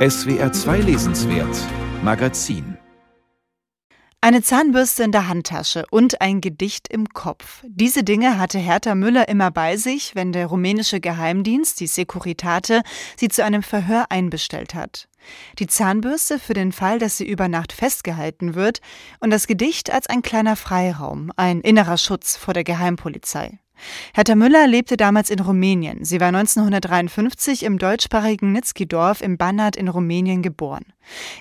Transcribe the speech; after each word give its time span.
SWR 0.00 0.50
2 0.50 0.78
Lesenswert 0.78 1.54
Magazin 2.02 2.78
eine 4.22 4.40
Zahnbürste 4.42 5.02
in 5.02 5.12
der 5.12 5.28
Handtasche 5.28 5.84
und 5.90 6.22
ein 6.22 6.40
Gedicht 6.40 6.88
im 6.88 7.10
Kopf. 7.10 7.62
Diese 7.66 8.02
Dinge 8.02 8.38
hatte 8.38 8.58
Hertha 8.58 8.94
Müller 8.94 9.28
immer 9.28 9.50
bei 9.50 9.76
sich, 9.76 10.14
wenn 10.14 10.32
der 10.32 10.46
rumänische 10.46 11.00
Geheimdienst, 11.00 11.80
die 11.80 11.86
Securitate, 11.86 12.82
sie 13.18 13.28
zu 13.28 13.44
einem 13.44 13.62
Verhör 13.62 14.06
einbestellt 14.08 14.74
hat. 14.74 15.06
Die 15.58 15.66
Zahnbürste 15.66 16.38
für 16.38 16.54
den 16.54 16.72
Fall, 16.72 16.98
dass 16.98 17.18
sie 17.18 17.28
über 17.28 17.48
Nacht 17.48 17.72
festgehalten 17.74 18.54
wird 18.54 18.80
und 19.20 19.28
das 19.28 19.46
Gedicht 19.46 19.92
als 19.92 20.06
ein 20.06 20.22
kleiner 20.22 20.56
Freiraum, 20.56 21.30
ein 21.36 21.60
innerer 21.60 21.98
Schutz 21.98 22.38
vor 22.38 22.54
der 22.54 22.64
Geheimpolizei. 22.64 23.59
Hertha 24.14 24.34
Müller 24.34 24.66
lebte 24.66 24.96
damals 24.96 25.30
in 25.30 25.40
Rumänien. 25.40 26.04
Sie 26.04 26.20
war 26.20 26.28
1953 26.28 27.64
im 27.64 27.78
deutschsprachigen 27.78 28.52
Nitzki-Dorf 28.52 29.20
im 29.20 29.36
Banat 29.36 29.76
in 29.76 29.88
Rumänien 29.88 30.42
geboren. 30.42 30.84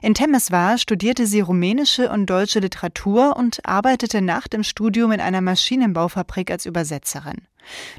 In 0.01 0.13
Temeswar 0.13 0.77
studierte 0.77 1.27
sie 1.27 1.41
rumänische 1.41 2.09
und 2.09 2.25
deutsche 2.27 2.59
Literatur 2.59 3.35
und 3.37 3.59
arbeitete 3.65 4.21
nach 4.21 4.47
dem 4.47 4.63
Studium 4.63 5.11
in 5.11 5.21
einer 5.21 5.41
Maschinenbaufabrik 5.41 6.51
als 6.51 6.65
Übersetzerin. 6.65 7.41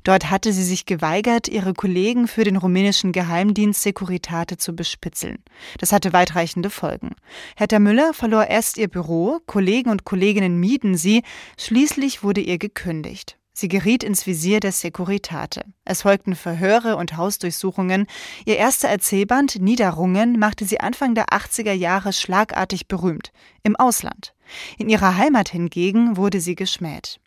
Dort 0.05 0.31
hatte 0.31 0.53
sie 0.53 0.65
sich 0.65 0.87
geweigert, 0.87 1.49
ihre 1.49 1.75
Kollegen 1.75 2.27
für 2.29 2.45
den 2.45 2.57
rumänischen 2.57 3.13
Geheimdienst 3.13 3.83
Securitate 3.83 4.57
zu 4.57 4.75
bespitzeln. 4.75 5.39
Das 5.79 5.93
hatte 5.93 6.13
weitreichende 6.13 6.71
Folgen. 6.71 7.15
Hertha 7.57 7.79
Müller 7.79 8.13
verlor 8.15 8.47
erst 8.47 8.79
ihr 8.79 8.89
Büro, 8.89 9.41
Kollegen 9.47 9.91
und 9.91 10.05
Kolleginnen 10.05 10.59
mieden 10.59 10.97
sie, 10.97 11.23
schließlich 11.59 12.23
wurde 12.23 12.41
ihr 12.41 12.59
gekündigt. 12.59 13.37
Sie 13.61 13.69
geriet 13.69 14.03
ins 14.03 14.27
Visier 14.27 14.59
der 14.59 14.73
Securitate. 14.73 15.67
Es 15.85 16.01
folgten 16.01 16.35
Verhöre 16.35 16.97
und 16.97 17.19
Hausdurchsuchungen. 17.19 18.07
Ihr 18.47 18.57
erster 18.57 18.89
Erzählband 18.89 19.61
Niederrungen 19.61 20.39
machte 20.39 20.65
sie 20.65 20.81
Anfang 20.81 21.15
der 21.15 21.27
80er 21.27 21.75
Jahre 21.75 22.15
schlagartig 22.15 22.89
berühmt. 22.89 23.33
Im 23.63 23.77
Ausland. 23.77 24.33
In 24.79 24.89
ihrer 24.89 25.19
Heimat 25.19 25.51
hingegen 25.51 26.17
wurde 26.17 26.41
sie 26.41 26.55
geschmäht. 26.55 27.21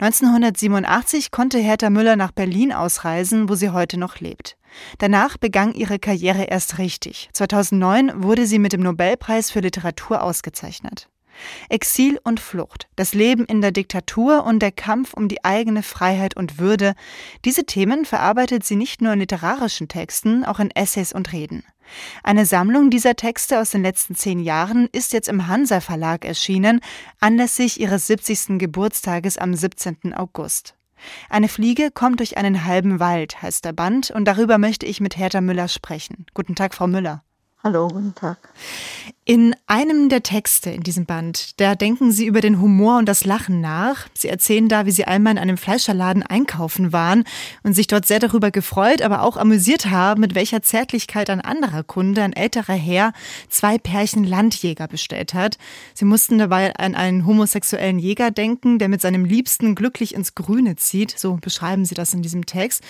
1987 0.00 1.30
konnte 1.30 1.58
Hertha 1.58 1.90
Müller 1.90 2.16
nach 2.16 2.32
Berlin 2.32 2.72
ausreisen, 2.72 3.48
wo 3.48 3.54
sie 3.54 3.70
heute 3.70 3.98
noch 3.98 4.18
lebt. 4.18 4.56
Danach 4.98 5.36
begann 5.36 5.74
ihre 5.74 6.00
Karriere 6.00 6.42
erst 6.42 6.78
richtig. 6.78 7.30
2009 7.34 8.24
wurde 8.24 8.48
sie 8.48 8.58
mit 8.58 8.72
dem 8.72 8.80
Nobelpreis 8.80 9.52
für 9.52 9.60
Literatur 9.60 10.24
ausgezeichnet. 10.24 11.08
Exil 11.68 12.18
und 12.24 12.40
Flucht, 12.40 12.88
das 12.96 13.14
Leben 13.14 13.44
in 13.44 13.60
der 13.60 13.72
Diktatur 13.72 14.44
und 14.44 14.60
der 14.60 14.72
Kampf 14.72 15.14
um 15.14 15.28
die 15.28 15.44
eigene 15.44 15.82
Freiheit 15.82 16.36
und 16.36 16.58
Würde, 16.58 16.94
diese 17.44 17.64
Themen 17.64 18.04
verarbeitet 18.04 18.64
sie 18.64 18.76
nicht 18.76 19.02
nur 19.02 19.12
in 19.12 19.20
literarischen 19.20 19.88
Texten, 19.88 20.44
auch 20.44 20.58
in 20.58 20.70
Essays 20.70 21.12
und 21.12 21.32
Reden. 21.32 21.64
Eine 22.22 22.46
Sammlung 22.46 22.90
dieser 22.90 23.16
Texte 23.16 23.60
aus 23.60 23.70
den 23.70 23.82
letzten 23.82 24.14
zehn 24.14 24.40
Jahren 24.40 24.88
ist 24.92 25.12
jetzt 25.12 25.28
im 25.28 25.46
Hansa 25.46 25.80
Verlag 25.80 26.24
erschienen, 26.24 26.80
anlässlich 27.20 27.80
ihres 27.80 28.06
70. 28.06 28.58
Geburtstages 28.58 29.38
am 29.38 29.54
17. 29.54 30.14
August. 30.14 30.74
Eine 31.30 31.48
Fliege 31.48 31.90
kommt 31.90 32.20
durch 32.20 32.36
einen 32.36 32.64
halben 32.64 33.00
Wald, 33.00 33.40
heißt 33.40 33.64
der 33.64 33.72
Band, 33.72 34.10
und 34.10 34.24
darüber 34.24 34.58
möchte 34.58 34.86
ich 34.86 35.00
mit 35.00 35.16
Hertha 35.16 35.40
Müller 35.40 35.68
sprechen. 35.68 36.26
Guten 36.34 36.54
Tag, 36.54 36.74
Frau 36.74 36.86
Müller. 36.86 37.22
Hallo, 37.62 37.88
guten 37.88 38.14
Tag. 38.14 38.38
In 39.30 39.54
einem 39.66 40.08
der 40.08 40.22
Texte 40.22 40.70
in 40.70 40.82
diesem 40.82 41.04
Band, 41.04 41.60
da 41.60 41.74
denken 41.74 42.12
Sie 42.12 42.24
über 42.24 42.40
den 42.40 42.62
Humor 42.62 42.96
und 42.96 43.06
das 43.06 43.26
Lachen 43.26 43.60
nach. 43.60 44.08
Sie 44.14 44.28
erzählen 44.28 44.70
da, 44.70 44.86
wie 44.86 44.90
Sie 44.90 45.04
einmal 45.04 45.32
in 45.32 45.38
einem 45.38 45.58
Fleischerladen 45.58 46.22
einkaufen 46.22 46.94
waren 46.94 47.24
und 47.62 47.74
sich 47.74 47.88
dort 47.88 48.06
sehr 48.06 48.20
darüber 48.20 48.50
gefreut, 48.50 49.02
aber 49.02 49.20
auch 49.20 49.36
amüsiert 49.36 49.90
haben, 49.90 50.22
mit 50.22 50.34
welcher 50.34 50.62
Zärtlichkeit 50.62 51.28
ein 51.28 51.42
anderer 51.42 51.82
Kunde, 51.82 52.22
ein 52.22 52.32
älterer 52.32 52.72
Herr, 52.72 53.12
zwei 53.50 53.76
Pärchen 53.76 54.24
Landjäger 54.24 54.88
bestellt 54.88 55.34
hat. 55.34 55.58
Sie 55.92 56.06
mussten 56.06 56.38
dabei 56.38 56.74
an 56.76 56.94
einen 56.94 57.26
homosexuellen 57.26 57.98
Jäger 57.98 58.30
denken, 58.30 58.78
der 58.78 58.88
mit 58.88 59.02
seinem 59.02 59.26
Liebsten 59.26 59.74
glücklich 59.74 60.14
ins 60.14 60.36
Grüne 60.36 60.76
zieht. 60.76 61.18
So 61.18 61.34
beschreiben 61.34 61.84
Sie 61.84 61.94
das 61.94 62.14
in 62.14 62.22
diesem 62.22 62.46
Text. 62.46 62.82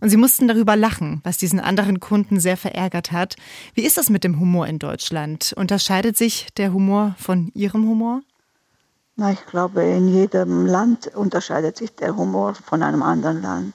Und 0.00 0.08
Sie 0.08 0.16
mussten 0.16 0.48
darüber 0.48 0.74
lachen, 0.74 1.20
was 1.22 1.38
diesen 1.38 1.60
anderen 1.60 2.00
Kunden 2.00 2.40
sehr 2.40 2.56
verärgert 2.56 3.12
hat. 3.12 3.36
Wie 3.74 3.82
ist 3.82 3.96
das 3.96 4.10
mit 4.10 4.24
dem 4.24 4.40
Humor 4.40 4.66
in 4.66 4.80
Deutschland? 4.80 5.54
Unter 5.56 5.83
Unterscheidet 5.84 6.16
sich 6.16 6.46
der 6.56 6.72
Humor 6.72 7.14
von 7.18 7.52
Ihrem 7.54 7.86
Humor? 7.86 8.22
Na, 9.16 9.32
ich 9.32 9.44
glaube, 9.44 9.82
in 9.82 10.08
jedem 10.08 10.64
Land 10.64 11.08
unterscheidet 11.14 11.76
sich 11.76 11.94
der 11.94 12.16
Humor 12.16 12.54
von 12.54 12.82
einem 12.82 13.02
anderen 13.02 13.42
Land, 13.42 13.74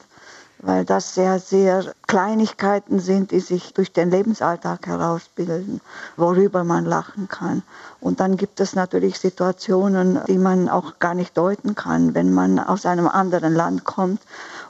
weil 0.58 0.86
das 0.86 1.14
sehr, 1.14 1.38
sehr 1.38 1.94
Kleinigkeiten 2.08 3.00
sind, 3.00 3.30
die 3.30 3.42
sich 3.42 3.76
durch 3.76 3.94
den 3.94 4.10
Lebensalltag 4.10 4.88
herausbilden, 4.88 5.82
worüber 6.18 6.64
man 6.64 6.86
lachen 6.86 7.28
kann. 7.28 7.62
Und 8.00 8.20
dann 8.20 8.38
gibt 8.38 8.60
es 8.60 8.74
natürlich 8.74 9.20
Situationen, 9.20 10.20
die 10.26 10.40
man 10.40 10.68
auch 10.68 10.98
gar 10.98 11.14
nicht 11.14 11.38
deuten 11.38 11.76
kann, 11.76 12.16
wenn 12.16 12.34
man 12.34 12.58
aus 12.58 12.88
einem 12.88 13.08
anderen 13.08 13.54
Land 13.54 13.84
kommt 13.84 14.24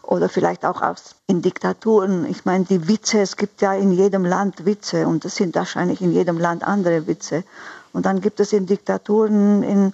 oder 0.04 0.30
vielleicht 0.30 0.66
auch 0.66 0.82
aus, 0.82 1.16
in 1.28 1.42
Diktaturen. 1.42 2.26
Ich 2.26 2.46
meine, 2.46 2.66
die 2.66 2.88
Witze, 2.88 3.20
es 3.20 3.38
gibt 3.38 3.62
ja 3.62 3.74
in 3.74 3.92
jedem 3.92 4.26
Land 4.26 4.66
Witze 4.66 5.08
und 5.08 5.26
es 5.26 5.36
sind 5.36 5.56
wahrscheinlich 5.56 6.02
in 6.02 6.12
jedem 6.12 6.38
Land 6.38 6.64
andere 6.64 7.08
Witze. 7.08 7.44
Und 7.94 8.06
dann 8.06 8.22
gibt 8.22 8.40
es 8.40 8.54
in 8.54 8.66
Diktaturen 8.66 9.64
in 9.64 9.94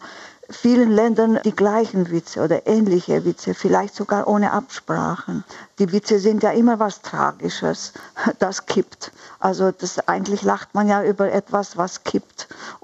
vielen 0.50 0.92
Ländern 0.92 1.40
die 1.44 1.56
gleichen 1.56 2.12
Witze 2.12 2.44
oder 2.44 2.68
ähnliche 2.68 3.26
Witze, 3.26 3.54
vielleicht 3.54 3.96
sogar 3.96 4.28
ohne 4.28 4.52
Absprachen. 4.52 5.44
Die 5.80 5.92
Witze 5.92 6.20
sind 6.20 6.44
ja 6.44 6.52
immer 6.52 6.80
was 6.80 7.02
Tragisches, 7.02 7.94
das 8.40 8.66
kippt. 8.66 9.12
Also 9.40 9.72
das, 9.72 10.08
eigentlich 10.08 10.44
lacht 10.44 10.74
man 10.74 10.88
ja 10.88 11.04
über 11.04 11.32
etwas, 11.32 11.78
was 11.78 12.04
kippt. 12.04 12.35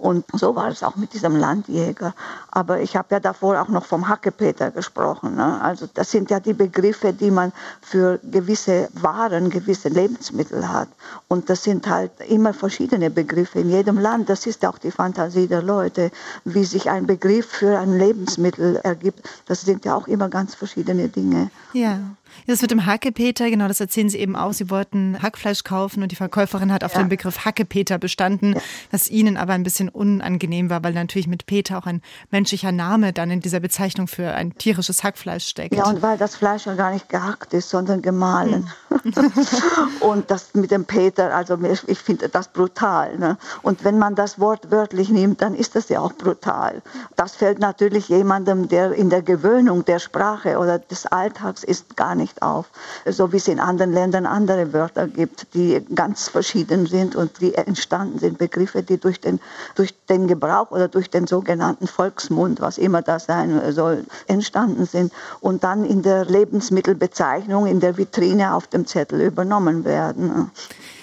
Und 0.01 0.25
so 0.33 0.55
war 0.55 0.69
es 0.69 0.81
auch 0.81 0.95
mit 0.95 1.13
diesem 1.13 1.35
Landjäger. 1.35 2.15
Aber 2.49 2.81
ich 2.81 2.95
habe 2.95 3.09
ja 3.11 3.19
davor 3.19 3.61
auch 3.61 3.67
noch 3.67 3.85
vom 3.85 4.07
Hackepeter 4.07 4.71
gesprochen. 4.71 5.35
Ne? 5.35 5.61
Also 5.61 5.87
das 5.93 6.09
sind 6.09 6.31
ja 6.31 6.39
die 6.39 6.53
Begriffe, 6.53 7.13
die 7.13 7.29
man 7.29 7.53
für 7.81 8.19
gewisse 8.23 8.89
Waren, 8.93 9.51
gewisse 9.51 9.89
Lebensmittel 9.89 10.67
hat. 10.67 10.87
Und 11.27 11.51
das 11.51 11.63
sind 11.63 11.87
halt 11.87 12.11
immer 12.27 12.55
verschiedene 12.55 13.11
Begriffe 13.11 13.59
in 13.59 13.69
jedem 13.69 13.99
Land. 13.99 14.27
Das 14.29 14.47
ist 14.47 14.65
auch 14.65 14.79
die 14.79 14.89
Fantasie 14.89 15.47
der 15.47 15.61
Leute, 15.61 16.09
wie 16.45 16.65
sich 16.65 16.89
ein 16.89 17.05
Begriff 17.05 17.45
für 17.45 17.77
ein 17.77 17.95
Lebensmittel 17.95 18.77
ergibt. 18.77 19.29
Das 19.45 19.61
sind 19.61 19.85
ja 19.85 19.95
auch 19.95 20.07
immer 20.07 20.29
ganz 20.29 20.55
verschiedene 20.55 21.09
Dinge. 21.09 21.51
Ja. 21.73 21.99
Das 22.47 22.61
mit 22.61 22.71
dem 22.71 22.85
Hackepeter, 22.85 23.49
genau, 23.49 23.67
das 23.67 23.79
erzählen 23.79 24.09
Sie 24.09 24.19
eben 24.19 24.35
auch. 24.35 24.53
Sie 24.53 24.69
wollten 24.69 25.21
Hackfleisch 25.21 25.63
kaufen 25.63 26.03
und 26.03 26.11
die 26.11 26.15
Verkäuferin 26.15 26.71
hat 26.71 26.83
auf 26.83 26.93
ja. 26.93 26.99
den 26.99 27.09
Begriff 27.09 27.45
Hackepeter 27.45 27.97
bestanden, 27.97 28.53
ja. 28.53 28.61
was 28.91 29.09
Ihnen 29.09 29.37
aber 29.37 29.53
ein 29.53 29.63
bisschen 29.63 29.89
unangenehm 29.89 30.69
war, 30.69 30.83
weil 30.83 30.93
natürlich 30.93 31.27
mit 31.27 31.45
Peter 31.45 31.77
auch 31.77 31.85
ein 31.85 32.01
menschlicher 32.29 32.71
Name 32.71 33.13
dann 33.13 33.31
in 33.31 33.39
dieser 33.39 33.59
Bezeichnung 33.59 34.07
für 34.07 34.33
ein 34.33 34.55
tierisches 34.55 35.03
Hackfleisch 35.03 35.47
steckt. 35.47 35.75
Ja, 35.75 35.85
und 35.85 36.01
weil 36.01 36.17
das 36.17 36.35
Fleisch 36.35 36.65
ja 36.65 36.75
gar 36.75 36.91
nicht 36.91 37.09
gehackt 37.09 37.53
ist, 37.53 37.69
sondern 37.69 38.01
gemahlen. 38.01 38.69
Hm. 38.89 39.13
und 40.01 40.29
das 40.31 40.53
mit 40.53 40.71
dem 40.71 40.85
Peter, 40.85 41.33
also 41.35 41.57
ich 41.87 41.99
finde 41.99 42.29
das 42.29 42.47
brutal. 42.47 43.17
Ne? 43.17 43.37
Und 43.61 43.83
wenn 43.83 43.97
man 43.97 44.15
das 44.15 44.39
Wort 44.39 44.71
wörtlich 44.71 45.09
nimmt, 45.09 45.41
dann 45.41 45.55
ist 45.55 45.75
das 45.75 45.89
ja 45.89 45.99
auch 45.99 46.13
brutal. 46.13 46.81
Das 47.15 47.35
fällt 47.35 47.59
natürlich 47.59 48.09
jemandem, 48.09 48.67
der 48.67 48.93
in 48.93 49.09
der 49.09 49.21
Gewöhnung 49.21 49.85
der 49.85 49.99
Sprache 49.99 50.57
oder 50.57 50.79
des 50.79 51.05
Alltags 51.05 51.63
ist, 51.63 51.95
gar 51.95 52.15
nicht 52.15 52.20
nicht 52.21 52.41
auf. 52.41 52.67
So 53.05 53.31
wie 53.33 53.37
es 53.37 53.47
in 53.47 53.59
anderen 53.59 53.91
Ländern 53.91 54.25
andere 54.25 54.71
Wörter 54.73 55.07
gibt, 55.07 55.53
die 55.53 55.83
ganz 55.93 56.29
verschieden 56.29 56.85
sind 56.85 57.15
und 57.15 57.41
die 57.41 57.55
entstanden 57.55 58.19
sind, 58.19 58.37
Begriffe, 58.37 58.83
die 58.83 58.97
durch 58.97 59.19
den, 59.19 59.39
durch 59.75 59.93
den 60.05 60.27
Gebrauch 60.27 60.71
oder 60.71 60.87
durch 60.87 61.09
den 61.09 61.27
sogenannten 61.27 61.87
Volksmund, 61.87 62.61
was 62.61 62.77
immer 62.77 63.01
das 63.01 63.25
sein 63.25 63.59
soll, 63.73 64.05
entstanden 64.27 64.85
sind 64.85 65.11
und 65.39 65.63
dann 65.63 65.83
in 65.83 66.01
der 66.01 66.25
Lebensmittelbezeichnung, 66.25 67.65
in 67.65 67.79
der 67.79 67.97
Vitrine 67.97 68.53
auf 68.53 68.67
dem 68.67 68.85
Zettel 68.85 69.21
übernommen 69.21 69.83
werden. 69.83 70.51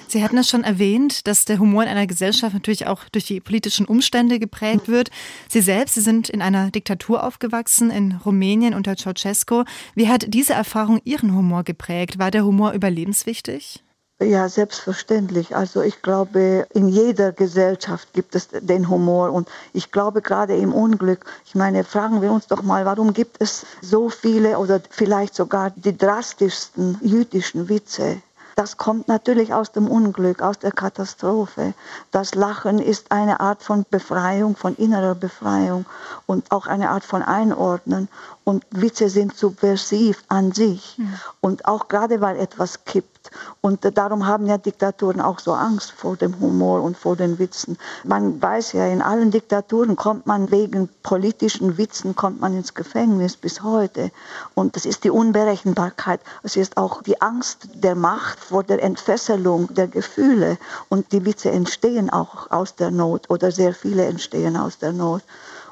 Sie 0.08 0.24
hatten 0.24 0.38
es 0.38 0.48
schon 0.48 0.64
erwähnt, 0.64 1.26
dass 1.26 1.44
der 1.44 1.58
Humor 1.58 1.82
in 1.82 1.88
einer 1.88 2.06
Gesellschaft 2.06 2.54
natürlich 2.54 2.86
auch 2.86 3.04
durch 3.10 3.26
die 3.26 3.40
politischen 3.40 3.86
Umstände 3.86 4.38
geprägt 4.38 4.88
wird. 4.88 5.10
Sie 5.48 5.60
selbst, 5.60 5.94
Sie 5.94 6.00
sind 6.00 6.30
in 6.30 6.40
einer 6.40 6.70
Diktatur 6.70 7.22
aufgewachsen, 7.22 7.90
in 7.90 8.12
Rumänien 8.24 8.72
unter 8.72 8.96
Ceausescu. 8.96 9.64
Wie 9.94 10.08
hat 10.08 10.24
diese 10.28 10.54
Erfahrung 10.54 11.00
Ihren 11.04 11.34
Humor 11.34 11.62
geprägt? 11.62 12.18
War 12.18 12.30
der 12.30 12.44
Humor 12.44 12.72
überlebenswichtig? 12.72 13.82
Ja, 14.20 14.48
selbstverständlich. 14.48 15.54
Also 15.54 15.80
ich 15.80 16.02
glaube, 16.02 16.66
in 16.74 16.88
jeder 16.88 17.30
Gesellschaft 17.30 18.12
gibt 18.14 18.34
es 18.34 18.48
den 18.48 18.88
Humor 18.88 19.30
und 19.30 19.48
ich 19.72 19.92
glaube 19.92 20.22
gerade 20.22 20.56
im 20.56 20.72
Unglück, 20.72 21.24
ich 21.46 21.54
meine, 21.54 21.84
fragen 21.84 22.20
wir 22.20 22.32
uns 22.32 22.48
doch 22.48 22.62
mal, 22.62 22.84
warum 22.84 23.12
gibt 23.12 23.36
es 23.40 23.64
so 23.80 24.08
viele 24.08 24.58
oder 24.58 24.80
vielleicht 24.90 25.36
sogar 25.36 25.70
die 25.70 25.96
drastischsten 25.96 26.98
jüdischen 27.00 27.68
Witze? 27.68 28.20
Das 28.58 28.76
kommt 28.76 29.06
natürlich 29.06 29.54
aus 29.54 29.70
dem 29.70 29.86
Unglück, 29.86 30.42
aus 30.42 30.58
der 30.58 30.72
Katastrophe. 30.72 31.74
Das 32.10 32.34
Lachen 32.34 32.80
ist 32.80 33.12
eine 33.12 33.38
Art 33.38 33.62
von 33.62 33.86
Befreiung, 33.88 34.56
von 34.56 34.74
innerer 34.74 35.14
Befreiung 35.14 35.86
und 36.26 36.50
auch 36.50 36.66
eine 36.66 36.90
Art 36.90 37.04
von 37.04 37.22
Einordnen. 37.22 38.08
Und 38.48 38.64
Witze 38.70 39.10
sind 39.10 39.36
subversiv 39.36 40.24
an 40.28 40.52
sich. 40.52 40.96
Mhm. 40.96 41.12
Und 41.42 41.66
auch 41.66 41.86
gerade 41.88 42.22
weil 42.22 42.38
etwas 42.38 42.82
kippt. 42.86 43.30
Und 43.60 43.80
darum 43.98 44.26
haben 44.26 44.46
ja 44.46 44.56
Diktaturen 44.56 45.20
auch 45.20 45.38
so 45.38 45.52
Angst 45.52 45.90
vor 45.90 46.16
dem 46.16 46.40
Humor 46.40 46.80
und 46.80 46.96
vor 46.96 47.14
den 47.14 47.38
Witzen. 47.38 47.76
Man 48.04 48.40
weiß 48.40 48.72
ja, 48.72 48.86
in 48.86 49.02
allen 49.02 49.30
Diktaturen 49.30 49.96
kommt 49.96 50.24
man 50.24 50.50
wegen 50.50 50.88
politischen 51.02 51.76
Witzen 51.76 52.16
kommt 52.16 52.40
man 52.40 52.56
ins 52.56 52.72
Gefängnis 52.72 53.36
bis 53.36 53.62
heute. 53.62 54.10
Und 54.54 54.76
das 54.76 54.86
ist 54.86 55.04
die 55.04 55.10
Unberechenbarkeit. 55.10 56.20
Es 56.42 56.56
ist 56.56 56.78
auch 56.78 57.02
die 57.02 57.20
Angst 57.20 57.68
der 57.74 57.96
Macht 57.96 58.40
vor 58.40 58.64
der 58.64 58.82
Entfesselung 58.82 59.74
der 59.74 59.88
Gefühle. 59.88 60.56
Und 60.88 61.12
die 61.12 61.26
Witze 61.26 61.50
entstehen 61.50 62.08
auch 62.08 62.50
aus 62.50 62.76
der 62.76 62.92
Not 62.92 63.28
oder 63.28 63.52
sehr 63.52 63.74
viele 63.74 64.06
entstehen 64.06 64.56
aus 64.56 64.78
der 64.78 64.94
Not. 64.94 65.22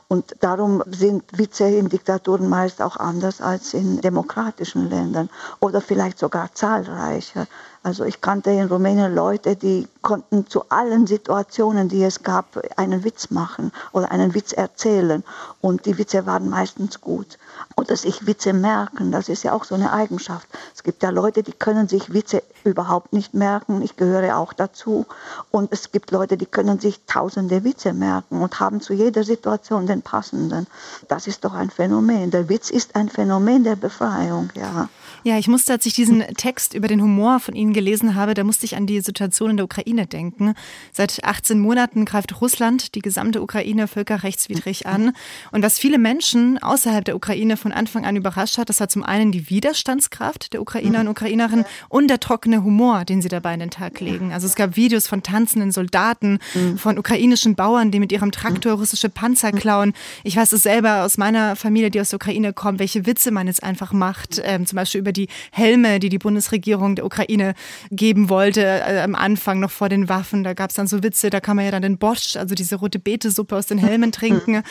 Und 0.08 0.37
darum 0.41 0.85
sind 0.87 1.25
Witze 1.37 1.64
in 1.69 1.88
Diktaturen 1.88 2.49
meist 2.49 2.81
auch 2.81 2.97
anders 2.97 3.41
als 3.41 3.75
in 3.75 4.00
demokratischen 4.00 4.88
Ländern 4.88 5.29
oder 5.58 5.81
vielleicht 5.81 6.19
sogar 6.19 6.55
zahlreicher. 6.55 7.49
Also 7.86 8.04
ich 8.04 8.20
kannte 8.20 8.50
in 8.50 8.66
Rumänien 8.66 9.14
Leute, 9.14 9.54
die 9.54 9.86
konnten 10.02 10.48
zu 10.48 10.68
allen 10.70 11.06
Situationen, 11.06 11.88
die 11.88 12.02
es 12.02 12.24
gab, 12.24 12.60
einen 12.76 13.04
Witz 13.04 13.30
machen 13.30 13.70
oder 13.92 14.10
einen 14.10 14.34
Witz 14.34 14.52
erzählen. 14.52 15.22
Und 15.60 15.86
die 15.86 15.96
Witze 15.96 16.26
waren 16.26 16.50
meistens 16.50 17.00
gut. 17.00 17.38
Oder 17.76 17.94
sich 17.94 18.26
Witze 18.26 18.52
merken, 18.52 19.12
das 19.12 19.28
ist 19.28 19.44
ja 19.44 19.52
auch 19.52 19.62
so 19.62 19.76
eine 19.76 19.92
Eigenschaft. 19.92 20.48
Es 20.74 20.82
gibt 20.82 21.04
ja 21.04 21.10
Leute, 21.10 21.44
die 21.44 21.52
können 21.52 21.86
sich 21.86 22.12
Witze 22.12 22.42
überhaupt 22.64 23.12
nicht 23.12 23.34
merken. 23.34 23.80
Ich 23.82 23.96
gehöre 23.96 24.36
auch 24.36 24.52
dazu. 24.52 25.06
Und 25.52 25.72
es 25.72 25.92
gibt 25.92 26.10
Leute, 26.10 26.36
die 26.36 26.46
können 26.46 26.80
sich 26.80 26.98
tausende 27.06 27.62
Witze 27.62 27.92
merken 27.92 28.42
und 28.42 28.58
haben 28.58 28.80
zu 28.80 28.94
jeder 28.94 29.22
Situation 29.22 29.86
den 29.86 30.02
passenden. 30.02 30.66
Das 31.06 31.28
ist 31.28 31.44
doch 31.44 31.54
ein 31.54 31.70
Phänomen. 31.70 32.32
Der 32.32 32.48
Witz 32.48 32.68
ist 32.70 32.96
ein 32.96 33.08
Phänomen 33.08 33.62
der 33.62 33.76
Befreiung, 33.76 34.50
ja. 34.56 34.88
Ja, 35.22 35.38
ich 35.38 35.48
musste, 35.48 35.72
als 35.72 35.86
ich 35.86 35.94
diesen 35.94 36.20
Text 36.36 36.74
über 36.74 36.88
den 36.88 37.02
Humor 37.02 37.40
von 37.40 37.54
Ihnen 37.54 37.72
gelesen 37.76 38.14
habe, 38.14 38.32
da 38.32 38.43
musste 38.43 38.64
ich 38.64 38.75
an 38.75 38.87
die 38.87 39.00
Situation 39.00 39.50
in 39.50 39.56
der 39.58 39.64
Ukraine 39.67 40.06
denken. 40.06 40.55
Seit 40.93 41.23
18 41.23 41.61
Monaten 41.61 42.06
greift 42.06 42.40
Russland 42.40 42.94
die 42.94 43.02
gesamte 43.02 43.43
Ukraine 43.43 43.87
völkerrechtswidrig 43.87 44.87
an. 44.87 45.12
Und 45.52 45.62
was 45.62 45.78
viele 45.78 45.99
Menschen 45.99 46.56
außerhalb 46.56 47.05
der 47.05 47.14
Ukraine 47.14 47.58
von 47.58 47.73
Anfang 47.73 48.06
an 48.06 48.17
überrascht 48.17 48.56
hat, 48.56 48.70
das 48.70 48.81
war 48.81 48.88
zum 48.88 49.02
einen 49.02 49.31
die 49.31 49.50
Widerstandskraft 49.50 50.55
der 50.55 50.62
Ukrainer 50.62 51.00
und 51.00 51.08
Ukrainerinnen 51.08 51.67
und 51.90 52.08
der 52.08 52.19
trockene 52.19 52.64
Humor, 52.64 53.05
den 53.05 53.20
sie 53.20 53.28
dabei 53.28 53.52
an 53.52 53.61
den 53.61 53.70
Tag 53.70 54.00
legen. 54.00 54.32
Also 54.32 54.46
es 54.46 54.55
gab 54.55 54.76
Videos 54.76 55.06
von 55.06 55.22
tanzenden 55.22 55.70
Soldaten, 55.70 56.38
von 56.79 56.99
ukrainischen 56.99 57.56
Bauern, 57.56 57.90
die 57.90 58.00
mit 58.00 58.11
ihrem 58.11 58.32
Traktor 58.32 58.72
russische 58.72 59.11
Panzer 59.11 59.52
klauen. 59.52 59.93
Ich 60.25 60.37
weiß 60.37 60.52
es 60.52 60.62
selber 60.62 61.05
aus 61.05 61.19
meiner 61.19 61.56
Familie, 61.56 61.90
die 61.90 62.00
aus 62.00 62.08
der 62.08 62.17
Ukraine 62.17 62.55
kommt, 62.55 62.79
welche 62.79 63.05
Witze 63.05 63.31
man 63.31 63.46
jetzt 63.46 63.62
einfach 63.62 63.93
macht, 63.93 64.40
ähm, 64.43 64.64
zum 64.64 64.76
Beispiel 64.76 65.00
über 65.00 65.12
die 65.12 65.29
Helme, 65.52 66.00
die 66.00 66.08
die 66.08 66.19
Bundesregierung 66.19 66.96
der 66.96 67.05
Ukraine 67.05 67.55
geben 67.90 68.28
wollte, 68.28 68.62
äh, 68.62 69.00
am 69.00 69.14
Anfang 69.14 69.60
noch 69.60 69.70
vor 69.70 69.88
den 69.88 70.08
Waffen. 70.08 70.44
Da 70.44 70.54
gab 70.54 70.70
es 70.70 70.76
dann 70.76 70.86
so 70.86 71.02
Witze, 71.02 71.30
da 71.30 71.40
kann 71.40 71.56
man 71.56 71.64
ja 71.64 71.70
dann 71.70 71.82
den 71.82 71.98
Bosch, 71.98 72.36
also 72.36 72.54
diese 72.54 72.76
rote 72.76 72.98
Betesuppe 72.98 73.56
aus 73.56 73.66
den 73.66 73.78
Helmen 73.78 74.12
trinken. 74.16 74.62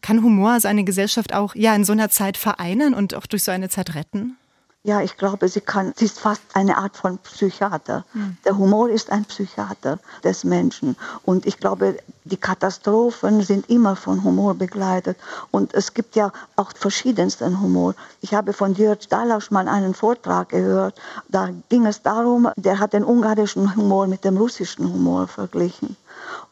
Kann 0.00 0.22
Humor 0.22 0.52
also 0.52 0.68
eine 0.68 0.84
Gesellschaft 0.84 1.34
auch 1.34 1.54
ja 1.54 1.74
in 1.74 1.84
so 1.84 1.92
einer 1.92 2.10
Zeit 2.10 2.36
vereinen 2.36 2.94
und 2.94 3.14
auch 3.14 3.26
durch 3.26 3.44
so 3.44 3.50
eine 3.50 3.68
Zeit 3.68 3.94
retten? 3.94 4.36
Ja, 4.82 5.02
ich 5.02 5.18
glaube, 5.18 5.46
sie 5.48 5.60
kann, 5.60 5.92
sie 5.94 6.06
ist 6.06 6.18
fast 6.18 6.40
eine 6.54 6.78
Art 6.78 6.96
von 6.96 7.18
Psychiater. 7.18 8.06
Mhm. 8.14 8.38
Der 8.46 8.56
Humor 8.56 8.88
ist 8.88 9.12
ein 9.12 9.26
Psychiater 9.26 9.98
des 10.24 10.42
Menschen. 10.42 10.96
Und 11.22 11.44
ich 11.44 11.58
glaube, 11.58 11.98
die 12.24 12.38
Katastrophen 12.38 13.42
sind 13.42 13.68
immer 13.68 13.94
von 13.94 14.24
Humor 14.24 14.54
begleitet. 14.54 15.18
Und 15.50 15.74
es 15.74 15.92
gibt 15.92 16.16
ja 16.16 16.32
auch 16.56 16.72
verschiedensten 16.74 17.60
Humor. 17.60 17.94
Ich 18.22 18.32
habe 18.32 18.54
von 18.54 18.74
Jörg 18.74 19.06
Dalasch 19.06 19.50
mal 19.50 19.68
einen 19.68 19.92
Vortrag 19.92 20.48
gehört. 20.48 20.98
Da 21.28 21.50
ging 21.68 21.84
es 21.84 22.00
darum, 22.00 22.48
der 22.56 22.78
hat 22.78 22.94
den 22.94 23.04
ungarischen 23.04 23.76
Humor 23.76 24.06
mit 24.06 24.24
dem 24.24 24.38
russischen 24.38 24.90
Humor 24.90 25.28
verglichen. 25.28 25.94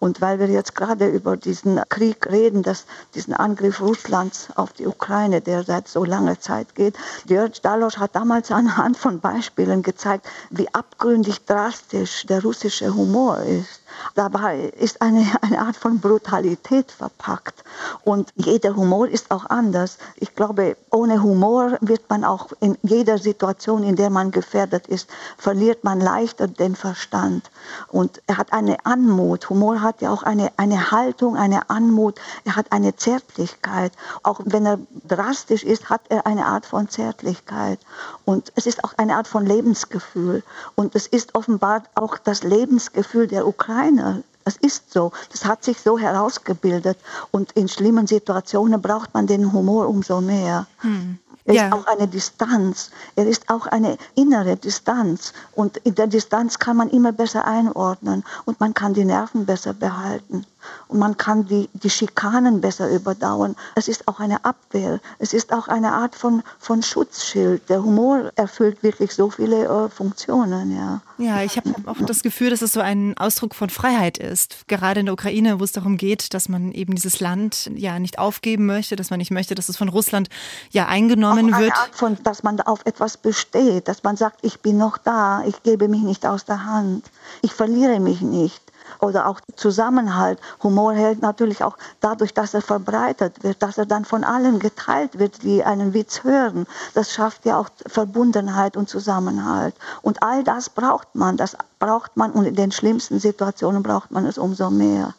Und 0.00 0.20
weil 0.20 0.38
wir 0.38 0.46
jetzt 0.46 0.74
gerade 0.74 1.08
über 1.08 1.36
diesen 1.36 1.80
Krieg 1.88 2.30
reden, 2.30 2.62
dass 2.62 2.86
diesen 3.14 3.34
Angriff 3.34 3.80
Russlands 3.80 4.48
auf 4.54 4.72
die 4.72 4.86
Ukraine, 4.86 5.40
der 5.40 5.64
seit 5.64 5.88
so 5.88 6.04
langer 6.04 6.38
Zeit 6.38 6.74
geht, 6.74 6.96
Georg 7.26 7.60
Dalosch 7.62 7.98
hat 7.98 8.14
damals 8.14 8.50
anhand 8.52 8.96
von 8.96 9.20
Beispielen 9.20 9.82
gezeigt, 9.82 10.26
wie 10.50 10.72
abgründig 10.72 11.44
drastisch 11.44 12.26
der 12.26 12.42
russische 12.42 12.94
Humor 12.94 13.38
ist. 13.38 13.80
Dabei 14.14 14.73
ist 14.79 15.00
eine, 15.02 15.26
eine 15.43 15.61
Art 15.61 15.76
von 15.76 16.00
Brutalität 16.00 16.90
verpackt. 16.90 17.64
Und 18.05 18.32
jeder 18.37 18.76
Humor 18.76 19.08
ist 19.08 19.31
auch 19.31 19.46
anders. 19.46 19.99
Ich 20.17 20.35
glaube, 20.35 20.76
ohne 20.90 21.23
Humor 21.23 21.79
wird 21.81 22.08
man 22.08 22.25
auch 22.25 22.49
in 22.61 22.76
jeder 22.82 23.19
Situation, 23.19 23.82
in 23.82 23.96
der 23.96 24.11
man 24.11 24.31
gefährdet 24.31 24.87
ist, 24.87 25.08
verliert 25.37 25.85
man 25.85 26.00
leichter 26.00 26.49
den 26.49 26.76
Verstand. 26.76 27.50
Und 27.88 28.23
er 28.26 28.38
hat 28.38 28.52
eine 28.52 28.85
Anmut. 28.85 29.49
Humor 29.50 29.82
hat 29.82 30.00
ja 30.02 30.11
auch 30.11 30.23
eine, 30.23 30.50
eine 30.56 30.90
Haltung, 30.90 31.37
eine 31.37 31.70
Anmut. 31.70 32.20
Er 32.44 32.56
hat 32.56 32.73
eine 32.73 32.96
Zärtlichkeit. 32.96 33.93
Auch 34.23 34.40
wenn 34.44 34.67
er 34.67 34.79
drastisch 35.06 35.64
ist, 35.64 35.90
hat 35.90 36.02
er 36.08 36.26
eine 36.26 36.46
Art 36.46 36.67
von 36.67 36.88
Zärtlichkeit. 36.88 37.79
Und 38.25 38.52
es 38.56 38.67
ist 38.67 38.85
auch 38.85 38.94
eine 38.96 39.17
Art 39.17 39.29
von 39.29 39.46
Lebensgefühl. 39.46 40.43
Und 40.75 40.94
es 40.94 41.06
ist 41.06 41.35
offenbar 41.35 41.82
auch 41.94 42.19
das 42.19 42.43
Lebensgefühl 42.43 43.26
der 43.26 43.46
Ukraine 43.46 43.77
Ukrainer. 43.78 44.22
Das 44.44 44.56
ist 44.56 44.92
so. 44.92 45.12
Das 45.30 45.44
hat 45.44 45.62
sich 45.62 45.78
so 45.80 45.98
herausgebildet. 45.98 46.98
Und 47.30 47.52
in 47.52 47.69
schlimmen 47.69 48.06
Situationen 48.06 48.80
braucht 48.80 49.12
man 49.12 49.26
den 49.26 49.52
Humor 49.52 49.88
umso 49.88 50.20
mehr. 50.20 50.66
Hm. 50.78 51.19
Er 51.44 51.54
ja. 51.54 51.66
ist 51.66 51.72
auch 51.72 51.86
eine 51.86 52.08
Distanz. 52.08 52.90
Er 53.16 53.26
ist 53.26 53.50
auch 53.50 53.66
eine 53.66 53.98
innere 54.14 54.56
Distanz. 54.56 55.32
Und 55.54 55.76
in 55.78 55.94
der 55.94 56.06
Distanz 56.06 56.58
kann 56.58 56.76
man 56.76 56.88
immer 56.90 57.12
besser 57.12 57.46
einordnen 57.46 58.25
und 58.46 58.60
man 58.60 58.75
kann 58.75 58.94
die 58.94 59.04
Nerven 59.04 59.46
besser 59.46 59.75
behalten 59.75 60.46
und 60.88 60.99
man 60.99 61.16
kann 61.16 61.46
die, 61.46 61.69
die 61.75 61.90
Schikanen 61.90 62.60
besser 62.60 62.88
überdauern. 62.90 63.56
Es 63.75 63.88
ist 63.88 64.08
auch 64.08 64.20
eine 64.20 64.44
Abwehr. 64.44 65.00
Es 65.19 65.32
ist 65.32 65.52
auch 65.52 65.69
eine 65.69 65.93
Art 65.93 66.14
von, 66.14 66.43
von 66.58 66.82
Schutzschild. 66.82 67.69
Der 67.69 67.82
Humor 67.82 68.32
erfüllt 68.37 68.82
wirklich 68.82 69.14
so 69.14 69.31
viele 69.31 69.64
äh, 69.64 69.88
Funktionen. 69.88 70.75
Ja, 70.75 71.00
ja 71.19 71.43
ich 71.43 71.56
habe 71.56 71.75
auch 71.87 71.99
das 72.06 72.22
Gefühl, 72.22 72.50
dass 72.50 72.62
es 72.62 72.72
so 72.72 72.81
ein 72.81 73.16
Ausdruck 73.19 73.55
von 73.55 73.69
Freiheit 73.70 74.19
ist. 74.19 74.66
Gerade 74.66 75.00
in 75.00 75.06
der 75.06 75.12
Ukraine, 75.12 75.60
wo 75.60 75.64
es 75.64 75.72
darum 75.72 75.96
geht, 75.96 76.32
dass 76.32 76.49
man 76.49 76.72
eben 76.72 76.94
dieses 76.94 77.20
Land 77.20 77.70
ja 77.75 77.99
nicht 77.99 78.19
aufgeben 78.19 78.66
möchte, 78.66 78.96
dass 78.96 79.11
man 79.11 79.19
nicht 79.19 79.31
möchte, 79.31 79.54
dass 79.54 79.69
es 79.69 79.76
von 79.76 79.88
Russland 79.88 80.28
ja 80.70 80.87
eingenommen 80.87 81.52
auch 81.52 81.58
eine 81.58 81.66
wird. 81.66 81.76
Art 81.76 81.94
von, 81.94 82.16
dass 82.22 82.43
man 82.43 82.61
auf 82.62 82.87
etwas 82.87 83.16
besteht, 83.16 83.88
dass 83.88 84.02
man 84.02 84.16
sagt, 84.16 84.38
ich 84.43 84.61
bin 84.61 84.78
noch 84.78 84.96
da, 84.96 85.44
ich 85.44 85.62
gebe 85.62 85.88
mich 85.88 86.02
nicht 86.02 86.25
aus 86.25 86.44
der 86.44 86.64
Hand, 86.64 87.11
ich 87.43 87.52
verliere 87.52 88.00
mich 88.00 88.22
nicht 88.22 88.67
oder 89.00 89.26
auch 89.26 89.40
Zusammenhalt. 89.56 90.38
Humor 90.62 90.92
hält 90.92 91.23
natürlich 91.23 91.62
auch 91.62 91.76
dadurch, 92.00 92.35
dass 92.35 92.54
er 92.54 92.62
verbreitet 92.62 93.42
wird, 93.42 93.62
dass 93.62 93.78
er 93.78 93.87
dann 93.87 94.04
von 94.04 94.25
allen 94.25 94.59
geteilt 94.59 95.18
wird, 95.18 95.42
die 95.42 95.64
einen 95.64 95.95
Witz 95.95 96.25
hören. 96.25 96.66
Das 96.95 97.12
schafft 97.12 97.45
ja 97.45 97.59
auch 97.59 97.68
Verbundenheit 97.87 98.76
und 98.76 98.88
Zusammenhalt. 98.88 99.75
Und 100.02 100.23
all 100.23 100.45
das 100.45 100.71
braucht 100.71 101.14
man, 101.14 101.37
das 101.37 101.57
braucht 101.78 102.16
man 102.16 102.33
und 102.33 102.45
in 102.45 102.54
den 102.54 102.73
schlimmsten 102.73 103.21
Situationen 103.21 103.83
braucht 103.83 104.11
man 104.11 104.26
es 104.26 104.38
umso 104.38 104.71
mehr. 104.71 105.14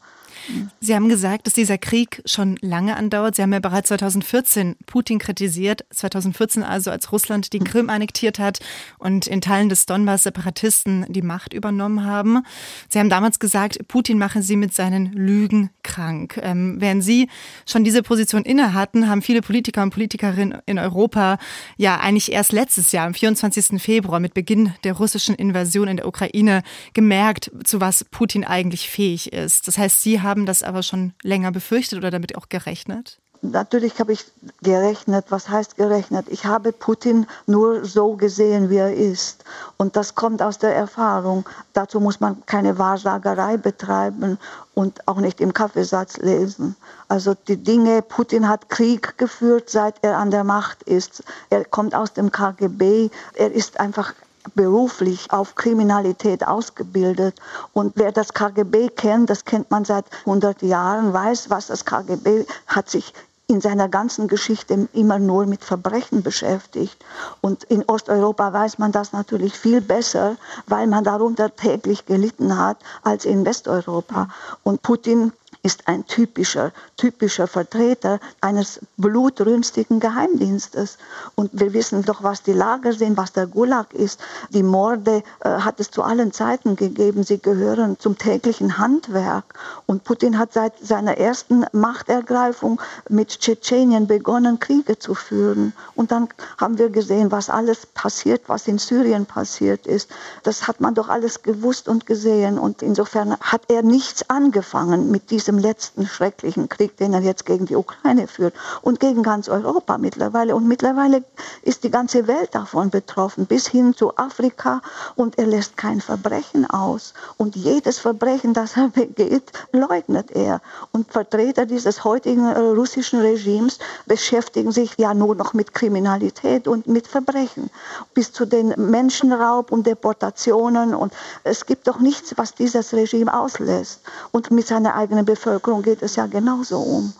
Sie 0.80 0.96
haben 0.96 1.10
gesagt, 1.10 1.48
dass 1.48 1.54
dieser 1.54 1.78
Krieg 1.78 2.22
schon 2.26 2.58
lange 2.62 2.96
andauert. 2.96 3.36
Sie 3.36 3.42
haben 3.42 3.54
ja 3.54 3.60
bereits 3.60 3.90
2014 3.90 4.76
Putin 4.86 5.20
kritisiert, 5.20 5.86
2014 5.92 6.64
also, 6.64 6.92
als 6.92 7.12
Russland 7.12 7.54
die 7.54 7.60
Krim 7.60 7.90
annektiert 7.90 8.40
hat 8.40 8.60
und 8.98 9.28
in 9.28 9.42
Teilen 9.42 9.70
des 9.70 9.86
Donbass 9.86 10.24
Separatisten 10.24 11.06
die 11.10 11.22
Macht 11.22 11.54
übernommen 11.54 12.06
haben. 12.06 12.44
Sie 12.88 13.00
haben 13.00 13.10
damals 13.10 13.40
gesagt, 13.40 13.88
Putin 13.88 14.18
mache 14.18 14.42
sie 14.42 14.56
mit 14.56 14.74
seinen 14.74 15.12
Lügen 15.12 15.70
krank. 15.84 16.40
Ähm, 16.42 16.78
während 16.80 17.04
Sie 17.04 17.30
schon 17.66 17.84
diese 17.84 18.04
Position 18.04 18.44
inne 18.44 18.74
hatten, 18.74 19.10
haben 19.10 19.22
viele 19.22 19.42
Politiker 19.42 19.84
und 19.84 19.90
Politikerinnen 19.92 20.60
in 20.66 20.80
Europa 20.80 21.38
ja 21.78 22.00
eigentlich 22.00 22.32
erst 22.32 22.52
letztes 22.52 22.92
Jahr, 22.92 23.08
am 23.08 23.14
24. 23.14 23.82
Februar, 23.82 24.20
mit 24.20 24.34
Beginn 24.34 24.74
der 24.84 24.94
russischen 24.94 25.36
Invasion 25.36 25.88
in 25.88 25.98
der 25.98 26.08
Ukraine, 26.08 26.64
gemerkt, 26.94 27.52
zu 27.64 27.82
was 27.82 28.04
Putin 28.06 28.44
eigentlich 28.44 28.90
fähig 28.90 29.34
ist. 29.34 29.68
Das 29.68 29.78
heißt, 29.78 30.02
Sie 30.02 30.22
haben 30.22 30.39
haben 30.40 30.46
das 30.46 30.64
aber 30.64 30.84
schon 30.84 31.14
länger 31.22 31.52
befürchtet 31.52 31.98
oder 31.98 32.12
damit 32.12 32.38
auch 32.38 32.48
gerechnet? 32.48 33.20
Natürlich 33.42 34.00
habe 34.00 34.12
ich 34.12 34.26
gerechnet. 34.62 35.26
Was 35.30 35.48
heißt 35.48 35.78
gerechnet? 35.78 36.26
Ich 36.30 36.46
habe 36.46 36.74
Putin 36.74 37.26
nur 37.46 37.86
so 37.86 38.16
gesehen, 38.16 38.70
wie 38.70 38.78
er 38.78 38.94
ist. 38.94 39.46
Und 39.78 39.96
das 39.96 40.16
kommt 40.16 40.42
aus 40.42 40.58
der 40.58 40.76
Erfahrung. 40.76 41.48
Dazu 41.72 42.02
muss 42.02 42.20
man 42.20 42.46
keine 42.48 42.78
Wahrsagerei 42.78 43.56
betreiben 43.56 44.38
und 44.74 45.08
auch 45.08 45.18
nicht 45.22 45.40
im 45.40 45.54
Kaffeesatz 45.54 46.18
lesen. 46.18 46.76
Also 47.08 47.34
die 47.34 47.58
Dinge, 47.58 48.02
Putin 48.02 48.48
hat 48.48 48.70
Krieg 48.70 49.18
geführt, 49.18 49.70
seit 49.70 50.04
er 50.04 50.18
an 50.18 50.32
der 50.32 50.44
Macht 50.44 50.84
ist. 50.84 51.24
Er 51.50 51.64
kommt 51.64 51.96
aus 51.96 52.12
dem 52.12 52.32
KGB. 52.32 53.10
Er 53.36 53.52
ist 53.54 53.80
einfach 53.80 54.14
beruflich 54.56 55.32
auf 55.32 55.56
Kriminalität 55.56 56.48
ausgebildet. 56.48 57.36
Und 57.74 57.94
wer 57.96 58.12
das 58.12 58.34
KGB 58.34 58.90
kennt, 58.90 59.30
das 59.30 59.46
kennt 59.46 59.70
man 59.72 59.86
seit 59.86 60.06
100 60.22 60.62
Jahren, 60.62 61.14
weiß, 61.14 61.50
was 61.50 61.68
das 61.68 61.86
KGB 61.86 62.46
hat 62.68 62.90
sich 62.90 63.14
in 63.50 63.62
seiner 63.62 63.90
ganzen 63.90 64.28
Geschichte 64.28 64.88
immer 64.94 65.18
nur 65.18 65.48
mit 65.48 65.64
Verbrechen 65.64 66.22
beschäftigt. 66.22 67.04
Und 67.42 67.64
in 67.64 67.84
Osteuropa 67.84 68.54
weiß 68.54 68.78
man 68.78 68.92
das 68.92 69.12
natürlich 69.12 69.58
viel 69.58 69.82
besser, 69.82 70.38
weil 70.68 70.86
man 70.86 71.04
darunter 71.04 71.56
täglich 71.56 72.06
gelitten 72.06 72.58
hat 72.58 72.78
als 73.02 73.26
in 73.26 73.46
Westeuropa. 73.46 74.30
Und 74.64 74.84
Putin 74.84 75.34
ist 75.62 75.88
ein 75.88 76.06
typischer, 76.06 76.72
typischer 76.96 77.48
Vertreter 77.48 78.20
eines 78.40 78.80
blutrünstigen 78.96 80.00
Geheimdienstes. 80.00 80.98
Und 81.36 81.50
wir 81.54 81.74
wissen 81.74 82.04
doch, 82.04 82.24
was 82.24 82.44
die 82.44 82.54
Lager 82.54 82.94
sind, 82.94 83.18
was 83.18 83.34
der 83.34 83.46
Gulag 83.46 83.94
ist. 83.94 84.22
Die 84.52 84.64
Morde 84.64 85.22
äh, 85.42 85.50
hat 85.50 85.80
es 85.82 85.92
zu 85.92 86.02
allen 86.04 86.32
Zeiten 86.32 86.78
gegeben. 86.78 87.24
Sie 87.24 87.40
gehören 87.40 88.00
zum 88.00 88.18
täglichen 88.18 88.78
Handwerk. 88.78 89.44
Und 89.86 90.06
Putin 90.06 90.40
hat 90.40 90.54
seit 90.54 90.80
seiner 90.80 91.18
ersten 91.18 91.66
Machtergreifung 91.74 92.82
mit 93.10 93.40
Tschetschenien 93.40 94.08
begonnen, 94.08 94.60
Kriege 94.60 94.98
zu 94.98 95.14
führen. 95.14 95.74
Und 95.94 96.12
dann 96.12 96.30
haben 96.58 96.78
wir 96.78 96.90
gesehen, 96.90 97.32
was 97.32 97.50
alles 97.50 97.86
passiert, 97.86 98.44
was 98.48 98.68
in 98.68 98.78
Syrien 98.78 99.26
passiert 99.26 99.86
ist. 99.88 100.10
Das 100.44 100.70
hat 100.70 100.80
man 100.80 100.96
doch 100.96 101.10
alles 101.10 101.44
gewusst 101.44 101.90
und 101.90 102.06
gesehen. 102.06 102.58
Und 102.58 102.82
insofern 102.82 103.36
hat 103.42 103.64
er 103.68 103.84
nichts 103.84 104.30
angefangen 104.30 105.12
mit 105.12 105.32
diesem 105.32 105.49
diesem 105.50 105.58
letzten 105.58 106.06
schrecklichen 106.06 106.70
Krieg, 106.70 106.96
den 106.98 107.14
er 107.14 107.22
jetzt 107.22 107.44
gegen 107.44 107.66
die 107.66 107.76
Ukraine 107.76 108.28
führt 108.28 108.54
und 108.84 109.00
gegen 109.00 109.24
ganz 109.24 109.50
Europa 109.50 109.98
mittlerweile. 109.98 110.56
Und 110.56 110.68
mittlerweile 110.68 111.24
ist 111.64 111.84
die 111.84 111.90
ganze 111.90 112.28
Welt 112.28 112.54
davon 112.54 112.92
betroffen, 112.92 113.48
bis 113.48 113.68
hin 113.68 113.96
zu 113.96 114.16
Afrika. 114.16 114.82
Und 115.16 115.40
er 115.40 115.48
lässt 115.48 115.76
kein 115.76 116.02
Verbrechen 116.02 116.70
aus. 116.70 117.16
Und 117.38 117.56
jedes 117.56 117.98
Verbrechen, 117.98 118.54
das 118.54 118.78
er 118.78 118.90
begeht, 118.94 119.52
leugnet 119.72 120.30
er. 120.32 120.62
Und 120.92 121.12
Vertreter 121.12 121.66
dieses 121.66 122.04
heutigen 122.04 122.46
äh, 122.46 122.60
russischen 122.60 123.20
Regimes 123.20 123.80
beschäftigen 124.06 124.72
sich 124.72 124.94
ja 124.98 125.16
nur 125.16 125.34
noch 125.34 125.56
mit 125.56 125.74
Kriminalität 125.74 126.68
und 126.68 126.86
mit 126.86 127.08
Verbrechen. 127.08 127.72
Bis 128.14 128.32
zu 128.32 128.46
den 128.46 128.76
Menschenraub 128.78 129.72
und 129.72 129.88
Deportationen. 129.88 130.94
Und 130.94 131.12
es 131.44 131.66
gibt 131.66 131.88
doch 131.88 132.00
nichts, 132.00 132.38
was 132.38 132.54
dieses 132.54 132.94
Regime 132.94 133.34
auslässt. 133.34 134.02
Und 134.32 134.52
mit 134.52 134.68
seiner 134.68 134.96
eigenen 134.96 135.26
Bevölkerung 135.26 135.39
Bevölkerung 135.40 135.82
geht 135.84 136.02
es 136.02 136.18
ja 136.18 136.26
genauso 136.26 136.80
um. 136.80 137.14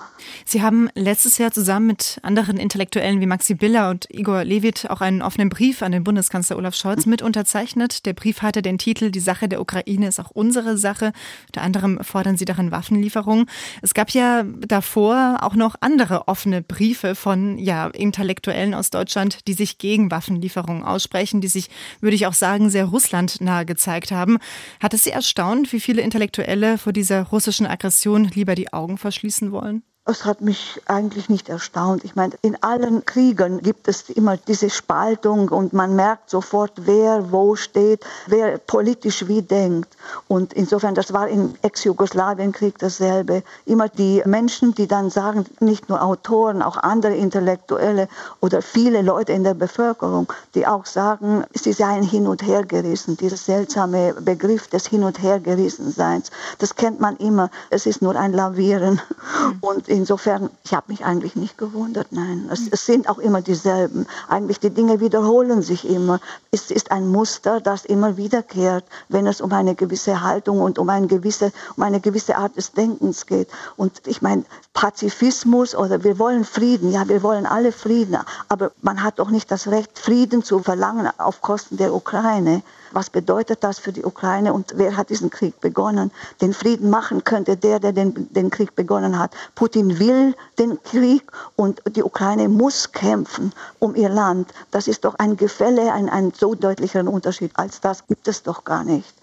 Sie 0.46 0.62
haben 0.62 0.90
letztes 0.94 1.38
Jahr 1.38 1.52
zusammen 1.52 1.88
mit 1.88 2.20
anderen 2.22 2.58
Intellektuellen 2.58 3.22
wie 3.22 3.26
Maxi 3.26 3.54
Biller 3.54 3.90
und 3.90 4.08
Igor 4.10 4.44
Levit 4.44 4.90
auch 4.90 5.00
einen 5.00 5.22
offenen 5.22 5.50
Brief 5.50 5.82
an 5.82 5.94
den 5.94 6.04
Bundeskanzler 6.04 6.58
Olaf 6.58 6.76
Scholz 6.76 7.06
mit 7.06 7.22
unterzeichnet. 7.22 8.06
Der 8.06 8.14
Brief 8.14 8.42
hatte 8.42 8.62
den 8.62 8.78
Titel 8.78 9.12
Die 9.12 9.22
Sache 9.22 9.48
der 9.48 9.62
Ukraine 9.62 10.08
ist 10.08 10.20
auch 10.20 10.32
unsere 10.32 10.78
Sache. 10.78 11.14
Unter 11.48 11.62
anderem 11.62 12.04
fordern 12.04 12.36
Sie 12.36 12.44
darin 12.44 12.72
Waffenlieferungen. 12.72 13.46
Es 13.82 13.94
gab 13.94 14.10
ja 14.10 14.44
davor 14.44 15.38
auch 15.42 15.56
noch 15.56 15.76
andere 15.80 16.28
offene 16.28 16.62
Briefe 16.62 17.16
von 17.16 17.58
ja, 17.58 17.88
Intellektuellen 17.88 18.74
aus 18.74 18.90
Deutschland, 18.90 19.48
die 19.48 19.54
sich 19.54 19.78
gegen 19.78 20.12
Waffenlieferungen 20.12 20.84
aussprechen, 20.84 21.40
die 21.40 21.48
sich, 21.48 21.70
würde 22.02 22.16
ich 22.16 22.28
auch 22.28 22.34
sagen, 22.34 22.70
sehr 22.70 22.86
russlandnah 22.86 23.64
gezeigt 23.64 24.12
haben. 24.12 24.40
Hat 24.82 24.94
es 24.94 25.06
Sie 25.06 25.12
erstaunt, 25.12 25.72
wie 25.72 25.80
viele 25.80 26.02
Intellektuelle 26.02 26.78
vor 26.78 26.92
dieser 26.92 27.24
russischen 27.24 27.66
Aggression 27.66 28.09
lieber 28.18 28.56
die 28.56 28.74
Augen 28.74 28.98
verschließen 28.98 29.52
wollen? 29.52 29.84
Es 30.06 30.26
hat 30.26 30.42
mich 30.42 30.82
eigentlich 30.88 31.30
nicht 31.30 31.50
erstaunt. 31.50 32.04
Ich 32.04 32.16
meine, 32.16 32.34
in 32.42 32.58
allen 32.64 33.06
Kriegen 33.06 33.62
gibt 33.62 33.88
es 33.88 34.10
immer 34.10 34.38
diese 34.38 34.72
Spaltung 34.72 35.50
und 35.50 35.72
man 35.74 35.96
merkt 35.96 36.32
sofort, 36.32 36.72
wer 36.78 37.32
wo 37.32 37.56
steht, 37.56 38.04
wer 38.26 38.58
politisch 38.58 39.28
wie 39.28 39.44
denkt. 39.44 39.96
Und 40.28 40.54
insofern, 40.54 40.96
das 40.96 41.14
war 41.14 41.28
im 41.28 41.54
Ex-Jugoslawienkrieg 41.62 42.80
dasselbe. 42.80 43.44
Immer 43.66 43.88
die 43.88 44.24
Menschen, 44.26 44.74
die 44.74 44.88
dann 44.88 45.12
sagen, 45.12 45.46
nicht 45.60 45.90
nur 45.90 46.02
Autoren, 46.02 46.64
auch 46.64 46.78
andere 46.78 47.16
Intellektuelle 47.16 48.08
oder 48.40 48.64
viele 48.64 49.04
Leute 49.04 49.34
in 49.34 49.44
der 49.44 49.54
Bevölkerung, 49.54 50.32
die 50.56 50.66
auch 50.66 50.88
sagen, 50.88 51.44
sie 51.54 51.74
seien 51.74 52.04
hin 52.04 52.26
und 52.26 52.42
her 52.42 52.66
gerissen. 52.66 53.16
Dieser 53.16 53.38
seltsame 53.38 54.16
Begriff 54.16 54.70
des 54.70 54.88
Hin- 54.88 55.04
und 55.04 55.22
Hergerissenseins, 55.22 56.32
das 56.58 56.76
kennt 56.76 57.00
man 57.00 57.16
immer. 57.18 57.52
Es 57.70 57.86
ist 57.86 58.02
nur 58.02 58.16
ein 58.16 58.34
Lavieren. 58.34 59.00
Mhm. 59.44 59.58
Und 59.62 59.89
insofern, 59.90 60.50
ich 60.64 60.74
habe 60.74 60.86
mich 60.92 61.04
eigentlich 61.04 61.36
nicht 61.36 61.58
gewundert, 61.58 62.08
nein. 62.12 62.48
Es, 62.52 62.68
es, 62.72 62.86
sind 62.86 63.10
auch 63.10 63.18
immer 63.18 63.42
dieselben. 63.42 64.06
Eigentlich 64.28 64.60
die 64.60 64.70
Dinge 64.70 65.00
wiederholen 65.00 65.62
sich 65.62 65.88
immer. 65.88 66.20
Es 66.52 66.72
ist 66.72 66.92
ein 66.92 67.08
Muster, 67.08 67.60
das 67.60 67.86
immer 67.86 68.18
wiederkehrt, 68.18 68.86
wenn 69.10 69.28
es 69.28 69.42
um 69.42 69.52
eine 69.52 69.76
gewisse 69.76 70.22
Haltung 70.22 70.62
und 70.62 70.80
um 70.80 70.90
eine 70.90 71.08
gewisse, 71.08 71.52
um 71.76 71.84
eine 71.84 72.00
gewisse 72.00 72.38
Art 72.38 72.56
des 72.56 72.72
Denkens 72.72 73.26
geht. 73.26 73.50
Und 73.78 74.02
ich 74.06 74.22
meine, 74.22 74.44
Pazifismus 74.74 75.76
oder 75.76 76.04
wir 76.04 76.20
wollen 76.20 76.46
Frieden, 76.46 76.92
ja, 76.92 77.08
wir 77.08 77.24
wollen 77.24 77.46
alle 77.46 77.72
Frieden, 77.72 78.18
aber 78.48 78.72
man 78.82 79.04
hat 79.04 79.20
doch 79.20 79.30
nicht 79.30 79.52
das 79.52 79.68
Recht, 79.68 79.98
Frieden 79.98 80.44
zu 80.44 80.60
verlangen 80.60 81.10
auf 81.18 81.42
Kosten 81.42 81.78
der 81.78 81.94
Ukraine. 81.94 82.62
Was 82.92 83.10
bedeutet 83.10 83.64
das 83.64 83.80
für 83.80 83.92
die 83.92 84.04
Ukraine 84.04 84.54
und 84.54 84.74
wer 84.76 84.98
hat 84.98 85.10
diesen 85.10 85.30
Krieg 85.30 85.60
begonnen? 85.62 86.12
Den 86.42 86.54
Frieden 86.54 86.90
machen 86.90 87.24
könnte 87.24 87.56
der, 87.58 87.80
der 87.80 87.94
den, 87.94 88.32
den 88.34 88.50
Krieg 88.50 88.76
begonnen 88.76 89.20
hat. 89.20 89.34
Putin 89.56 90.00
will 90.00 90.36
den 90.58 90.82
Krieg 90.84 91.24
und 91.56 91.82
die 91.96 92.04
Ukraine 92.04 92.50
muss 92.50 92.92
kämpfen 92.92 93.54
um 93.80 93.96
ihr 93.96 94.10
Land. 94.10 94.54
Das 94.72 94.88
ist 94.88 95.06
doch 95.06 95.16
ein 95.16 95.38
Gefälle, 95.38 95.94
ein, 95.94 96.10
ein 96.10 96.32
so 96.36 96.56
deutlicheren 96.56 97.08
Unterschied 97.08 97.52
als 97.56 97.82
das 97.82 98.08
gibt 98.08 98.28
es 98.28 98.44
doch 98.44 98.64
gar 98.64 98.84
nicht. 98.84 99.14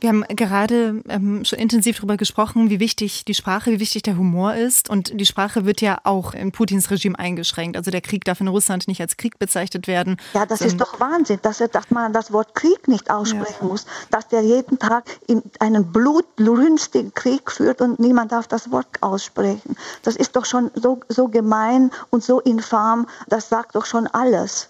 Wir 0.00 0.08
haben 0.10 0.24
gerade 0.28 1.02
ähm, 1.08 1.44
schon 1.44 1.58
intensiv 1.58 1.96
darüber 1.96 2.16
gesprochen, 2.16 2.70
wie 2.70 2.80
wichtig 2.80 3.24
die 3.24 3.34
Sprache, 3.34 3.72
wie 3.72 3.80
wichtig 3.80 4.02
der 4.02 4.16
Humor 4.16 4.54
ist. 4.54 4.90
Und 4.90 5.18
die 5.18 5.26
Sprache 5.26 5.64
wird 5.64 5.80
ja 5.80 5.98
auch 6.04 6.34
in 6.34 6.52
Putins 6.52 6.90
Regime 6.90 7.18
eingeschränkt. 7.18 7.76
Also 7.76 7.90
der 7.90 8.00
Krieg 8.00 8.24
darf 8.24 8.40
in 8.40 8.48
Russland 8.48 8.88
nicht 8.88 9.00
als 9.00 9.16
Krieg 9.16 9.38
bezeichnet 9.38 9.86
werden. 9.86 10.16
Ja, 10.34 10.46
das 10.46 10.60
ist 10.60 10.80
doch 10.80 11.00
Wahnsinn, 11.00 11.38
dass, 11.42 11.60
er, 11.60 11.68
dass 11.68 11.90
man 11.90 12.12
das 12.12 12.32
Wort 12.32 12.54
Krieg 12.54 12.88
nicht 12.88 13.10
aussprechen 13.10 13.62
ja. 13.62 13.66
muss. 13.66 13.86
Dass 14.10 14.28
der 14.28 14.42
jeden 14.42 14.78
Tag 14.78 15.04
in 15.26 15.42
einen 15.60 15.92
blutrünstigen 15.92 17.14
Krieg 17.14 17.50
führt 17.50 17.80
und 17.80 17.98
niemand 17.98 18.32
darf 18.32 18.46
das 18.46 18.70
Wort 18.70 18.86
aussprechen. 19.00 19.76
Das 20.02 20.16
ist 20.16 20.36
doch 20.36 20.44
schon 20.44 20.70
so, 20.74 21.00
so 21.08 21.28
gemein 21.28 21.90
und 22.10 22.22
so 22.22 22.40
infam. 22.40 23.06
Das 23.28 23.48
sagt 23.48 23.74
doch 23.74 23.86
schon 23.86 24.06
alles. 24.08 24.68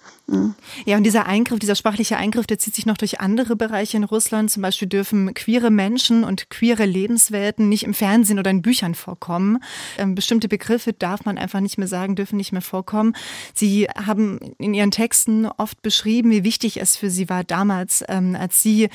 Ja, 0.87 0.97
und 0.97 1.05
dieser 1.05 1.27
Eingriff, 1.27 1.59
dieser 1.59 1.75
sprachliche 1.75 2.17
Eingriff, 2.17 2.47
der 2.47 2.59
zieht 2.59 2.75
sich 2.75 2.87
noch 2.87 2.97
durch 2.97 3.21
andere 3.21 3.57
Bereiche 3.57 3.99
in 3.99 4.05
Russland. 4.05 4.51
Zum 4.51 4.63
Beispiel 4.63 4.89
dürfen 4.89 5.35
queere 5.35 5.71
Menschen 5.71 6.25
und 6.25 6.49
queere 6.49 6.87
Lebenswelten 6.87 7.69
nicht 7.69 7.83
im 7.83 7.93
Fernsehen 7.93 8.39
oder 8.39 8.51
in 8.51 8.63
Büchern 8.63 8.95
vorkommen. 8.95 9.59
Ähm, 9.99 10.15
bestimmte 10.15 10.49
Begriffe 10.49 10.95
darf 10.95 11.27
man 11.27 11.37
einfach 11.37 11.61
nicht 11.61 11.77
mehr 11.77 11.89
sagen, 11.89 12.17
dürfen 12.17 12.39
nicht 12.39 12.53
mehr 12.53 12.63
vorkommen. 12.63 13.15
Sie 13.53 13.85
haben 13.85 14.39
in 14.57 14.73
Ihren 14.73 14.91
Texten 14.91 15.45
oft 15.47 15.83
beschrieben, 15.83 16.31
wie 16.31 16.43
wichtig 16.43 16.81
es 16.81 16.97
für 16.97 17.11
Sie 17.11 17.29
war 17.29 17.45
damals, 17.45 18.03
ähm, 18.09 18.35
als 18.35 18.63
Sie 18.63 18.89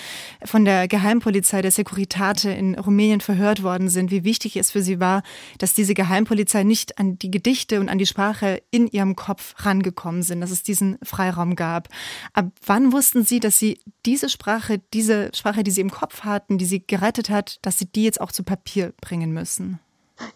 von 0.43 0.65
der 0.65 0.87
Geheimpolizei 0.87 1.61
der 1.61 1.71
Securitate 1.71 2.49
in 2.49 2.73
Rumänien 2.73 3.21
verhört 3.21 3.61
worden 3.61 3.89
sind, 3.89 4.09
wie 4.09 4.23
wichtig 4.23 4.57
es 4.57 4.71
für 4.71 4.81
Sie 4.81 4.99
war, 4.99 5.21
dass 5.59 5.75
diese 5.75 5.93
Geheimpolizei 5.93 6.63
nicht 6.63 6.97
an 6.97 7.19
die 7.19 7.29
Gedichte 7.29 7.79
und 7.79 7.87
an 7.87 7.99
die 7.99 8.07
Sprache 8.07 8.63
in 8.71 8.87
Ihrem 8.87 9.15
Kopf 9.15 9.53
rangekommen 9.57 10.23
sind, 10.23 10.41
dass 10.41 10.49
es 10.49 10.63
diesen 10.63 10.97
Freiraum 11.19 11.57
gab. 11.57 11.89
Ab 12.33 12.45
wann 12.65 12.93
wussten 12.93 13.25
Sie, 13.25 13.41
dass 13.41 13.57
Sie 13.57 13.79
diese 14.05 14.29
Sprache, 14.29 14.79
diese 14.93 15.31
Sprache, 15.33 15.63
die 15.63 15.71
Sie 15.71 15.81
im 15.81 15.91
Kopf 15.91 16.23
hatten, 16.23 16.57
die 16.57 16.65
Sie 16.65 16.85
gerettet 16.85 17.29
hat, 17.29 17.59
dass 17.61 17.77
Sie 17.77 17.85
die 17.85 18.05
jetzt 18.05 18.21
auch 18.21 18.31
zu 18.31 18.43
Papier 18.43 18.93
bringen 19.01 19.33
müssen? 19.33 19.79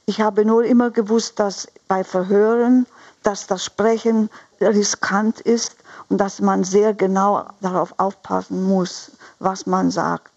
Ich 0.06 0.20
habe 0.20 0.44
nur 0.46 0.66
immer 0.66 0.92
gewusst, 0.92 1.40
dass 1.40 1.68
bei 1.88 2.04
Verhören, 2.04 2.86
dass 3.22 3.48
das 3.48 3.64
Sprechen 3.64 4.30
riskant 4.60 5.40
ist 5.40 5.78
und 6.10 6.18
dass 6.18 6.42
man 6.42 6.66
sehr 6.66 6.94
genau 6.94 7.48
darauf 7.62 7.94
aufpassen 7.98 8.64
muss, 8.64 9.12
was 9.40 9.66
man 9.66 9.90
sagt 9.90 10.33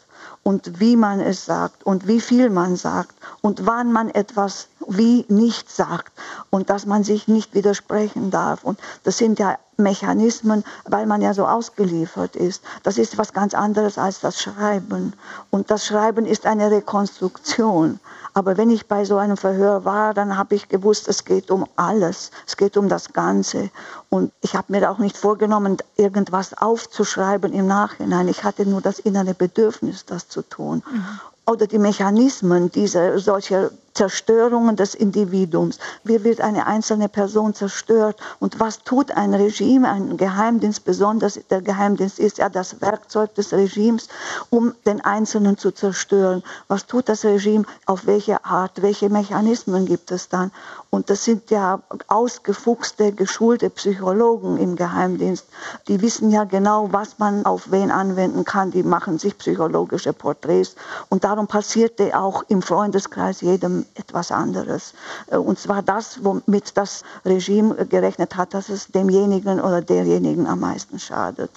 und 0.47 0.79
wie 0.79 0.95
man 0.95 1.19
es 1.19 1.45
sagt 1.45 1.83
und 1.85 2.07
wie 2.07 2.21
viel 2.21 2.51
man 2.51 2.77
sagt 2.77 3.17
und 3.41 3.67
wann 3.67 3.91
man 3.91 4.09
etwas 4.11 4.69
wie 4.87 5.25
nicht 5.29 5.69
sagt 5.69 6.13
und 6.51 6.71
dass 6.71 6.87
man 6.87 7.03
sich 7.03 7.27
nicht 7.27 7.53
widersprechen 7.53 8.31
darf. 8.31 8.63
Und 8.63 8.79
das 9.03 9.19
sind 9.19 9.41
ja 9.41 9.59
Mechanismen, 9.77 10.63
weil 10.85 11.07
man 11.07 11.21
ja 11.21 11.35
so 11.35 11.49
ausgeliefert 11.49 12.37
ist. 12.37 12.63
Das 12.85 12.97
ist 12.97 13.19
was 13.19 13.33
ganz 13.33 13.55
anderes 13.55 13.99
als 13.99 14.21
das 14.21 14.41
Schreiben. 14.41 15.15
Und 15.51 15.73
das 15.73 15.85
Schreiben 15.85 16.25
ist 16.27 16.47
eine 16.47 16.71
Rekonstruktion. 16.71 17.99
Aber 18.37 18.59
wenn 18.59 18.69
ich 18.69 18.87
bei 18.87 19.07
so 19.07 19.17
einem 19.17 19.39
Verhör 19.39 19.87
war, 19.87 20.13
dann 20.13 20.37
habe 20.37 20.55
ich 20.57 20.69
gewusst, 20.69 21.09
es 21.09 21.25
geht 21.25 21.51
um 21.51 21.65
alles. 21.77 22.31
Es 22.47 22.59
geht 22.59 22.77
um 22.77 22.87
das 22.87 23.15
Ganze. 23.15 23.71
Und 24.11 24.31
ich 24.43 24.55
habe 24.55 24.71
mir 24.73 24.91
auch 24.91 24.99
nicht 24.99 25.17
vorgenommen, 25.17 25.79
irgendwas 25.97 26.53
aufzuschreiben 26.53 27.55
im 27.55 27.67
Nachhinein. 27.67 28.29
Ich 28.29 28.45
hatte 28.45 28.67
nur 28.67 28.83
das 28.83 28.99
innere 28.99 29.33
Bedürfnis, 29.33 30.05
das 30.05 30.29
zu 30.29 30.43
tun. 30.43 30.83
Mhm. 30.87 31.21
Oder 31.47 31.67
die 31.67 31.79
Mechanismen 31.79 32.71
dieser 32.71 33.19
solcher 33.21 33.71
Zerstörungen 33.97 34.77
des 34.77 34.95
Individuums. 34.95 35.79
Wie 36.05 36.23
wird 36.23 36.43
eine 36.43 36.67
einzelne 36.67 37.09
Person 37.09 37.55
zerstört? 37.55 38.21
Und 38.41 38.61
was 38.61 38.85
tut 38.85 39.11
ein 39.11 39.33
Regime, 39.33 39.89
ein 39.89 40.19
Geheimdienst, 40.19 40.85
besonders 40.85 41.41
der 41.51 41.63
Geheimdienst 41.63 42.19
ist 42.19 42.37
ja 42.39 42.51
das 42.51 42.83
Werkzeug 42.83 43.35
des 43.35 43.53
Regimes, 43.53 44.09
um 44.51 44.75
den 44.85 45.01
Einzelnen 45.01 45.57
zu 45.57 45.71
zerstören. 45.71 46.43
Was 46.69 46.87
tut 46.87 47.09
das 47.09 47.25
Regime? 47.25 47.65
Auf 47.87 48.07
welche 48.07 48.45
Art? 48.45 48.83
Welche 48.83 49.09
Mechanismen 49.09 49.87
gibt 49.87 50.11
es 50.11 50.29
dann? 50.29 50.53
Und 50.97 51.11
das 51.11 51.25
sind 51.25 51.51
ja 51.51 51.83
ausgefuchste, 52.07 53.13
geschulte 53.13 53.69
Psychologen 53.69 54.57
im 54.57 54.77
Geheimdienst. 54.77 55.45
Die 55.89 56.01
wissen 56.01 56.31
ja 56.31 56.45
genau, 56.45 56.91
was 56.91 57.19
man 57.19 57.45
auf 57.45 57.71
wen 57.71 57.91
anwenden 57.91 58.47
kann. 58.47 58.71
Die 58.71 58.83
machen 58.83 59.19
sich 59.19 59.37
psychologische 59.37 60.15
Porträts. 60.15 60.75
Und 61.11 61.25
darum 61.25 61.49
passierte 61.49 62.19
auch 62.19 62.45
im 62.49 62.63
Freundeskreis 62.63 63.43
jedem 63.43 63.85
etwas 63.95 64.33
anderes. 64.33 64.95
Äh, 65.27 65.37
und 65.37 65.59
zwar 65.59 65.83
das, 65.83 66.25
womit 66.25 66.79
das 66.79 67.03
Regime 67.27 67.75
gerechnet 67.85 68.35
hat, 68.35 68.55
dass 68.55 68.71
es 68.71 68.87
demjenigen 68.87 69.61
oder 69.61 69.83
derjenigen 69.83 70.47
am 70.47 70.61
meisten 70.61 70.99
schadet 70.99 71.51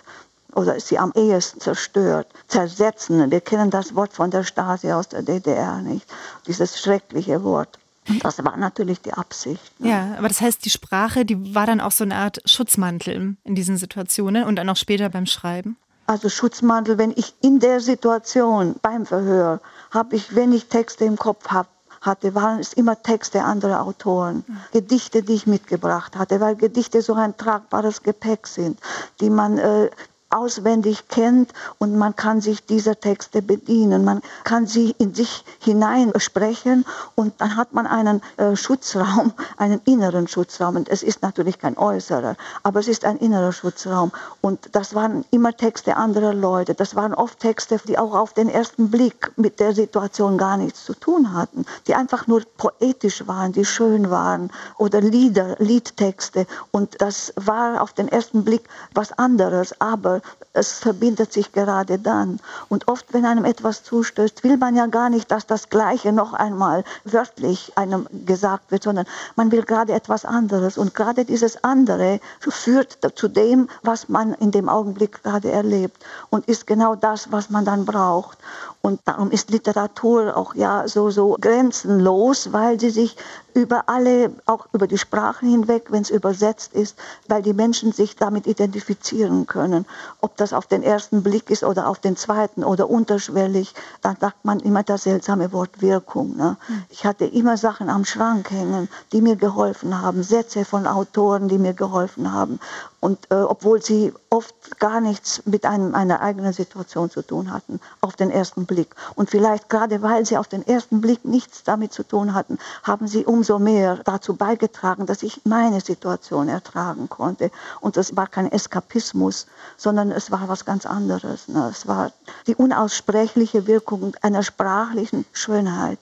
oder 0.53 0.81
sie 0.81 0.99
am 0.99 1.13
ehesten 1.15 1.61
zerstört, 1.61 2.27
zersetzen. 2.49 3.31
Wir 3.31 3.39
kennen 3.39 3.69
das 3.69 3.95
Wort 3.95 4.11
von 4.11 4.31
der 4.31 4.43
Stasi 4.43 4.91
aus 4.91 5.07
der 5.07 5.21
DDR 5.21 5.77
nicht, 5.77 6.05
dieses 6.45 6.77
schreckliche 6.77 7.41
Wort. 7.45 7.79
Das 8.21 8.43
war 8.43 8.57
natürlich 8.57 9.01
die 9.01 9.13
Absicht. 9.13 9.79
Ne? 9.79 9.89
Ja, 9.89 10.15
aber 10.17 10.27
das 10.27 10.41
heißt, 10.41 10.65
die 10.65 10.69
Sprache, 10.69 11.25
die 11.25 11.53
war 11.53 11.65
dann 11.65 11.81
auch 11.81 11.91
so 11.91 12.03
eine 12.03 12.15
Art 12.15 12.41
Schutzmantel 12.45 13.37
in 13.43 13.55
diesen 13.55 13.77
Situationen 13.77 14.43
und 14.43 14.55
dann 14.55 14.69
auch 14.69 14.75
später 14.75 15.09
beim 15.09 15.25
Schreiben? 15.25 15.77
Also 16.07 16.27
Schutzmantel, 16.27 16.97
wenn 16.97 17.11
ich 17.11 17.35
in 17.41 17.59
der 17.59 17.79
Situation 17.81 18.75
beim 18.81 19.05
Verhör 19.05 19.61
habe 19.91 20.15
ich, 20.15 20.35
wenn 20.35 20.53
ich 20.53 20.65
Texte 20.65 21.05
im 21.05 21.17
Kopf 21.17 21.49
habe, 21.49 21.69
hatte, 22.01 22.33
waren 22.33 22.59
es 22.59 22.73
immer 22.73 23.01
Texte 23.01 23.43
anderer 23.43 23.85
Autoren, 23.85 24.43
mhm. 24.47 24.57
Gedichte, 24.71 25.21
die 25.21 25.33
ich 25.33 25.47
mitgebracht 25.47 26.15
hatte, 26.15 26.39
weil 26.39 26.55
Gedichte 26.55 27.01
so 27.01 27.13
ein 27.13 27.35
tragbares 27.37 28.03
Gepäck 28.03 28.47
sind, 28.47 28.79
die 29.19 29.29
man 29.29 29.57
äh, 29.57 29.89
auswendig 30.29 31.07
kennt 31.07 31.53
und 31.79 31.97
man 31.97 32.15
kann 32.15 32.39
sich 32.41 32.65
dieser 32.65 32.99
Texte 32.99 33.41
bedienen. 33.41 34.03
Man 34.05 34.21
kann 34.43 34.67
sie 34.67 34.95
in 34.97 35.15
sich 35.15 35.43
hinein 35.59 36.11
sprechen 36.17 36.85
und 37.15 37.33
dann 37.39 37.55
hat 37.55 37.73
man 37.73 37.87
einen 37.87 38.21
äh, 38.37 38.55
Schutzraum, 38.55 39.33
einen 39.57 39.81
inneren 39.85 40.27
Schutzraum. 40.27 40.75
Und 40.75 40.89
es 40.89 41.01
ist 41.01 41.21
natürlich 41.23 41.57
kein 41.57 41.77
äußerer, 41.77 42.35
aber 42.63 42.79
es 42.79 42.87
ist 42.87 43.05
ein 43.05 43.17
innerer 43.17 43.51
Schutzraum. 43.51 44.11
Und 44.41 44.69
das 44.73 44.93
waren 44.93 45.25
immer 45.31 45.55
Texte 45.55 45.97
anderer 45.97 46.33
Leute. 46.33 46.75
Das 46.75 46.95
waren 46.95 47.13
oft 47.13 47.39
Texte, 47.39 47.79
die 47.87 47.97
auch 47.97 48.13
auf 48.13 48.33
den 48.33 48.49
ersten 48.49 48.91
Blick 48.91 49.31
mit 49.35 49.59
der 49.59 49.73
Situation 49.73 50.37
gar 50.37 50.57
nichts 50.57 50.85
zu 50.85 50.93
tun 50.93 51.33
hatten, 51.33 51.65
die 51.87 51.95
einfach 51.95 52.27
nur 52.27 52.43
poetisch 52.57 53.27
waren, 53.27 53.51
die 53.51 53.65
schön 53.65 54.11
waren 54.11 54.51
oder 54.77 55.01
Lieder, 55.01 55.55
Liedtexte. 55.57 56.45
Und 56.71 57.01
das 57.01 57.33
war 57.35 57.81
auf 57.81 57.93
den 57.93 58.07
ersten 58.07 58.43
Blick 58.43 58.67
was 58.93 59.11
anderes, 59.17 59.73
aber 59.79 60.18
es 60.53 60.73
verbindet 60.73 61.31
sich 61.31 61.51
gerade 61.51 61.99
dann. 61.99 62.39
Und 62.69 62.87
oft, 62.87 63.13
wenn 63.13 63.25
einem 63.25 63.45
etwas 63.45 63.83
zustößt, 63.83 64.43
will 64.43 64.57
man 64.57 64.75
ja 64.75 64.87
gar 64.87 65.09
nicht, 65.09 65.31
dass 65.31 65.45
das 65.45 65.69
Gleiche 65.69 66.11
noch 66.11 66.33
einmal 66.33 66.83
wörtlich 67.05 67.77
einem 67.77 68.07
gesagt 68.25 68.71
wird, 68.71 68.83
sondern 68.83 69.05
man 69.35 69.51
will 69.51 69.63
gerade 69.63 69.93
etwas 69.93 70.25
anderes. 70.25 70.77
Und 70.77 70.95
gerade 70.95 71.25
dieses 71.25 71.63
andere 71.63 72.19
führt 72.39 72.97
zu 73.15 73.27
dem, 73.27 73.69
was 73.83 74.09
man 74.09 74.33
in 74.33 74.51
dem 74.51 74.69
Augenblick 74.69 75.23
gerade 75.23 75.51
erlebt 75.51 76.03
und 76.29 76.47
ist 76.47 76.67
genau 76.67 76.95
das, 76.95 77.31
was 77.31 77.49
man 77.49 77.65
dann 77.65 77.85
braucht. 77.85 78.37
Und 78.81 79.01
darum 79.05 79.29
ist 79.31 79.49
Literatur 79.49 80.37
auch 80.37 80.55
ja 80.55 80.87
so, 80.87 81.09
so 81.09 81.35
grenzenlos, 81.39 82.53
weil 82.53 82.79
sie 82.79 82.89
sich 82.89 83.17
über 83.53 83.83
alle, 83.87 84.33
auch 84.45 84.67
über 84.73 84.87
die 84.87 84.97
Sprachen 84.97 85.49
hinweg, 85.49 85.87
wenn 85.89 86.01
es 86.01 86.09
übersetzt 86.09 86.73
ist, 86.73 86.97
weil 87.27 87.41
die 87.41 87.53
Menschen 87.53 87.91
sich 87.91 88.15
damit 88.15 88.47
identifizieren 88.47 89.47
können. 89.47 89.85
Ob 90.21 90.37
das 90.37 90.53
auf 90.53 90.67
den 90.67 90.83
ersten 90.83 91.23
Blick 91.23 91.49
ist 91.49 91.63
oder 91.63 91.87
auf 91.87 91.99
den 91.99 92.15
zweiten 92.15 92.63
oder 92.63 92.89
unterschwellig, 92.89 93.73
dann 94.01 94.17
sagt 94.19 94.45
man 94.45 94.59
immer 94.59 94.83
das 94.83 95.03
seltsame 95.03 95.51
Wort 95.51 95.81
Wirkung. 95.81 96.35
Ne? 96.35 96.57
Hm. 96.67 96.83
Ich 96.89 97.05
hatte 97.05 97.25
immer 97.25 97.57
Sachen 97.57 97.89
am 97.89 98.05
Schrank 98.05 98.51
hängen, 98.51 98.89
die 99.11 99.21
mir 99.21 99.35
geholfen 99.35 100.01
haben, 100.01 100.23
Sätze 100.23 100.65
von 100.65 100.87
Autoren, 100.87 101.47
die 101.47 101.57
mir 101.57 101.73
geholfen 101.73 102.31
haben. 102.31 102.59
Und 102.99 103.31
äh, 103.31 103.35
obwohl 103.35 103.81
sie 103.81 104.13
oft 104.29 104.79
gar 104.79 104.99
nichts 104.99 105.41
mit 105.45 105.65
einem, 105.65 105.95
einer 105.95 106.21
eigenen 106.21 106.53
Situation 106.53 107.09
zu 107.09 107.21
tun 107.21 107.51
hatten, 107.51 107.79
auf 108.01 108.15
den 108.15 108.29
ersten 108.29 108.65
Blick. 108.65 108.93
Und 109.15 109.29
vielleicht 109.29 109.69
gerade 109.69 110.01
weil 110.01 110.25
sie 110.25 110.37
auf 110.37 110.47
den 110.47 110.67
ersten 110.67 110.99
Blick 110.99 111.23
nichts 111.23 111.63
damit 111.63 111.93
zu 111.93 112.03
tun 112.03 112.33
hatten, 112.33 112.57
haben 112.83 113.07
sie 113.07 113.25
umso 113.25 113.57
mehr 113.57 113.97
dazu 114.03 114.35
beigetragen, 114.35 115.05
dass 115.05 115.23
ich 115.23 115.41
meine 115.45 115.81
Situation 115.81 116.49
ertragen 116.49 117.07
konnte. 117.09 117.51
Und 117.79 117.95
das 117.95 118.15
war 118.15 118.27
kein 118.27 118.51
Eskapismus, 118.51 119.47
sondern 119.77 120.11
es 120.11 120.31
war 120.31 120.47
was 120.49 120.65
ganz 120.65 120.85
anderes. 120.85 121.47
Ne? 121.47 121.69
Es 121.71 121.87
war 121.87 122.11
die 122.47 122.55
unaussprechliche 122.55 123.65
Wirkung 123.67 124.15
einer 124.21 124.43
sprachlichen 124.43 125.25
Schönheit. 125.31 125.99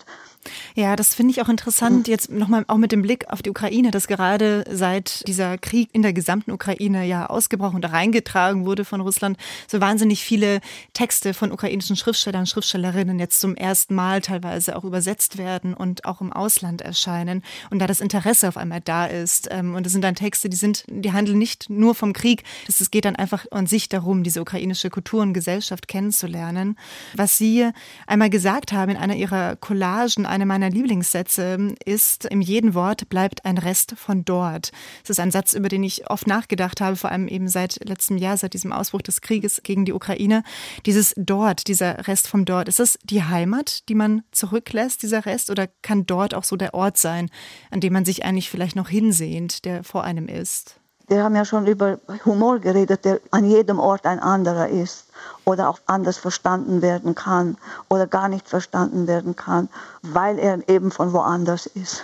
Ja, 0.75 0.95
das 0.95 1.15
finde 1.15 1.31
ich 1.31 1.41
auch 1.41 1.49
interessant, 1.49 2.07
jetzt 2.07 2.31
nochmal 2.31 2.65
auch 2.67 2.77
mit 2.77 2.91
dem 2.91 3.01
Blick 3.01 3.29
auf 3.29 3.41
die 3.41 3.49
Ukraine, 3.49 3.91
dass 3.91 4.07
gerade 4.07 4.63
seit 4.69 5.27
dieser 5.27 5.57
Krieg 5.57 5.89
in 5.93 6.01
der 6.01 6.13
gesamten 6.13 6.51
Ukraine 6.51 7.05
ja 7.05 7.27
ausgebrochen 7.27 7.77
und 7.77 7.85
reingetragen 7.85 8.65
wurde 8.65 8.85
von 8.85 9.01
Russland, 9.01 9.37
so 9.67 9.81
wahnsinnig 9.81 10.23
viele 10.23 10.61
Texte 10.93 11.33
von 11.33 11.51
ukrainischen 11.51 11.95
Schriftstellern, 11.95 12.45
Schriftstellerinnen 12.45 13.19
jetzt 13.19 13.39
zum 13.39 13.55
ersten 13.55 13.95
Mal 13.95 14.21
teilweise 14.21 14.75
auch 14.75 14.83
übersetzt 14.83 15.37
werden 15.37 15.73
und 15.73 16.05
auch 16.05 16.21
im 16.21 16.31
Ausland 16.31 16.81
erscheinen. 16.81 17.43
Und 17.69 17.79
da 17.79 17.87
das 17.87 18.01
Interesse 18.01 18.47
auf 18.47 18.57
einmal 18.57 18.81
da 18.81 19.05
ist, 19.05 19.47
ähm, 19.51 19.75
und 19.75 19.85
es 19.85 19.91
sind 19.91 20.03
dann 20.03 20.15
Texte, 20.15 20.49
die 20.49 20.57
sind, 20.57 20.85
die 20.87 21.11
handeln 21.11 21.37
nicht 21.37 21.69
nur 21.69 21.95
vom 21.95 22.13
Krieg, 22.13 22.43
es 22.67 22.91
geht 22.91 23.05
dann 23.05 23.15
einfach 23.15 23.45
an 23.51 23.67
sich 23.67 23.89
darum, 23.89 24.23
diese 24.23 24.41
ukrainische 24.41 24.89
Kultur 24.89 25.21
und 25.21 25.33
Gesellschaft 25.33 25.87
kennenzulernen. 25.87 26.77
Was 27.15 27.37
Sie 27.37 27.69
einmal 28.05 28.29
gesagt 28.29 28.71
haben 28.71 28.91
in 28.91 28.97
einer 28.97 29.15
Ihrer 29.15 29.55
Collagen, 29.55 30.25
einer 30.37 30.45
meiner 30.45 30.69
Lieblingssätze 30.69 31.73
ist, 31.83 32.25
in 32.25 32.41
jedem 32.41 32.75
Wort 32.75 33.09
bleibt 33.09 33.43
ein 33.43 33.57
Rest 33.57 33.95
von 33.97 34.23
dort. 34.23 34.71
Das 35.01 35.09
ist 35.09 35.19
ein 35.19 35.31
Satz, 35.31 35.53
über 35.53 35.67
den 35.67 35.81
ich 35.81 36.11
oft 36.11 36.27
nachgedacht 36.27 36.79
habe, 36.79 36.95
vor 36.95 37.11
allem 37.11 37.27
eben 37.27 37.47
seit 37.47 37.79
letztem 37.83 38.17
Jahr, 38.17 38.37
seit 38.37 38.53
diesem 38.53 38.71
Ausbruch 38.71 39.01
des 39.01 39.21
Krieges 39.21 39.61
gegen 39.63 39.85
die 39.85 39.93
Ukraine. 39.93 40.43
Dieses 40.85 41.15
dort, 41.17 41.67
dieser 41.67 42.07
Rest 42.07 42.27
vom 42.27 42.45
dort, 42.45 42.67
ist 42.67 42.79
das 42.79 42.99
die 43.03 43.23
Heimat, 43.23 43.89
die 43.89 43.95
man 43.95 44.21
zurücklässt, 44.31 45.01
dieser 45.01 45.25
Rest, 45.25 45.49
oder 45.49 45.67
kann 45.81 46.05
dort 46.05 46.35
auch 46.35 46.43
so 46.43 46.55
der 46.55 46.75
Ort 46.75 46.97
sein, 46.97 47.31
an 47.71 47.81
dem 47.81 47.93
man 47.93 48.05
sich 48.05 48.23
eigentlich 48.23 48.51
vielleicht 48.51 48.75
noch 48.75 48.89
hinsehnt, 48.89 49.65
der 49.65 49.83
vor 49.83 50.03
einem 50.03 50.27
ist? 50.27 50.79
Wir 51.09 51.23
haben 51.23 51.37
ja 51.37 51.45
schon 51.45 51.67
über 51.67 51.99
Humor 52.25 52.59
geredet, 52.59 53.05
der 53.05 53.21
an 53.31 53.45
jedem 53.45 53.79
Ort 53.79 54.05
ein 54.05 54.19
anderer 54.19 54.67
ist 54.67 55.05
oder 55.45 55.69
auch 55.69 55.79
anders 55.85 56.17
verstanden 56.17 56.81
werden 56.81 57.15
kann 57.15 57.55
oder 57.87 58.07
gar 58.07 58.27
nicht 58.27 58.49
verstanden 58.49 59.07
werden 59.07 59.33
kann, 59.37 59.69
weil 60.01 60.37
er 60.37 60.67
eben 60.67 60.91
von 60.91 61.13
woanders 61.13 61.65
ist. 61.65 62.03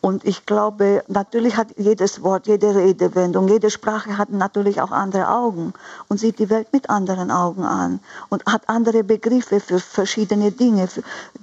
Und 0.00 0.24
ich 0.24 0.46
glaube, 0.46 1.02
natürlich 1.08 1.56
hat 1.56 1.68
jedes 1.76 2.22
Wort, 2.22 2.46
jede 2.46 2.74
Redewendung, 2.74 3.48
jede 3.48 3.70
Sprache 3.70 4.16
hat 4.16 4.30
natürlich 4.30 4.80
auch 4.80 4.90
andere 4.90 5.28
Augen 5.28 5.72
und 6.08 6.18
sieht 6.18 6.38
die 6.38 6.50
Welt 6.50 6.72
mit 6.72 6.88
anderen 6.88 7.30
Augen 7.30 7.64
an 7.64 8.00
und 8.28 8.44
hat 8.46 8.68
andere 8.68 9.04
Begriffe 9.04 9.60
für 9.60 9.80
verschiedene 9.80 10.52
Dinge. 10.52 10.88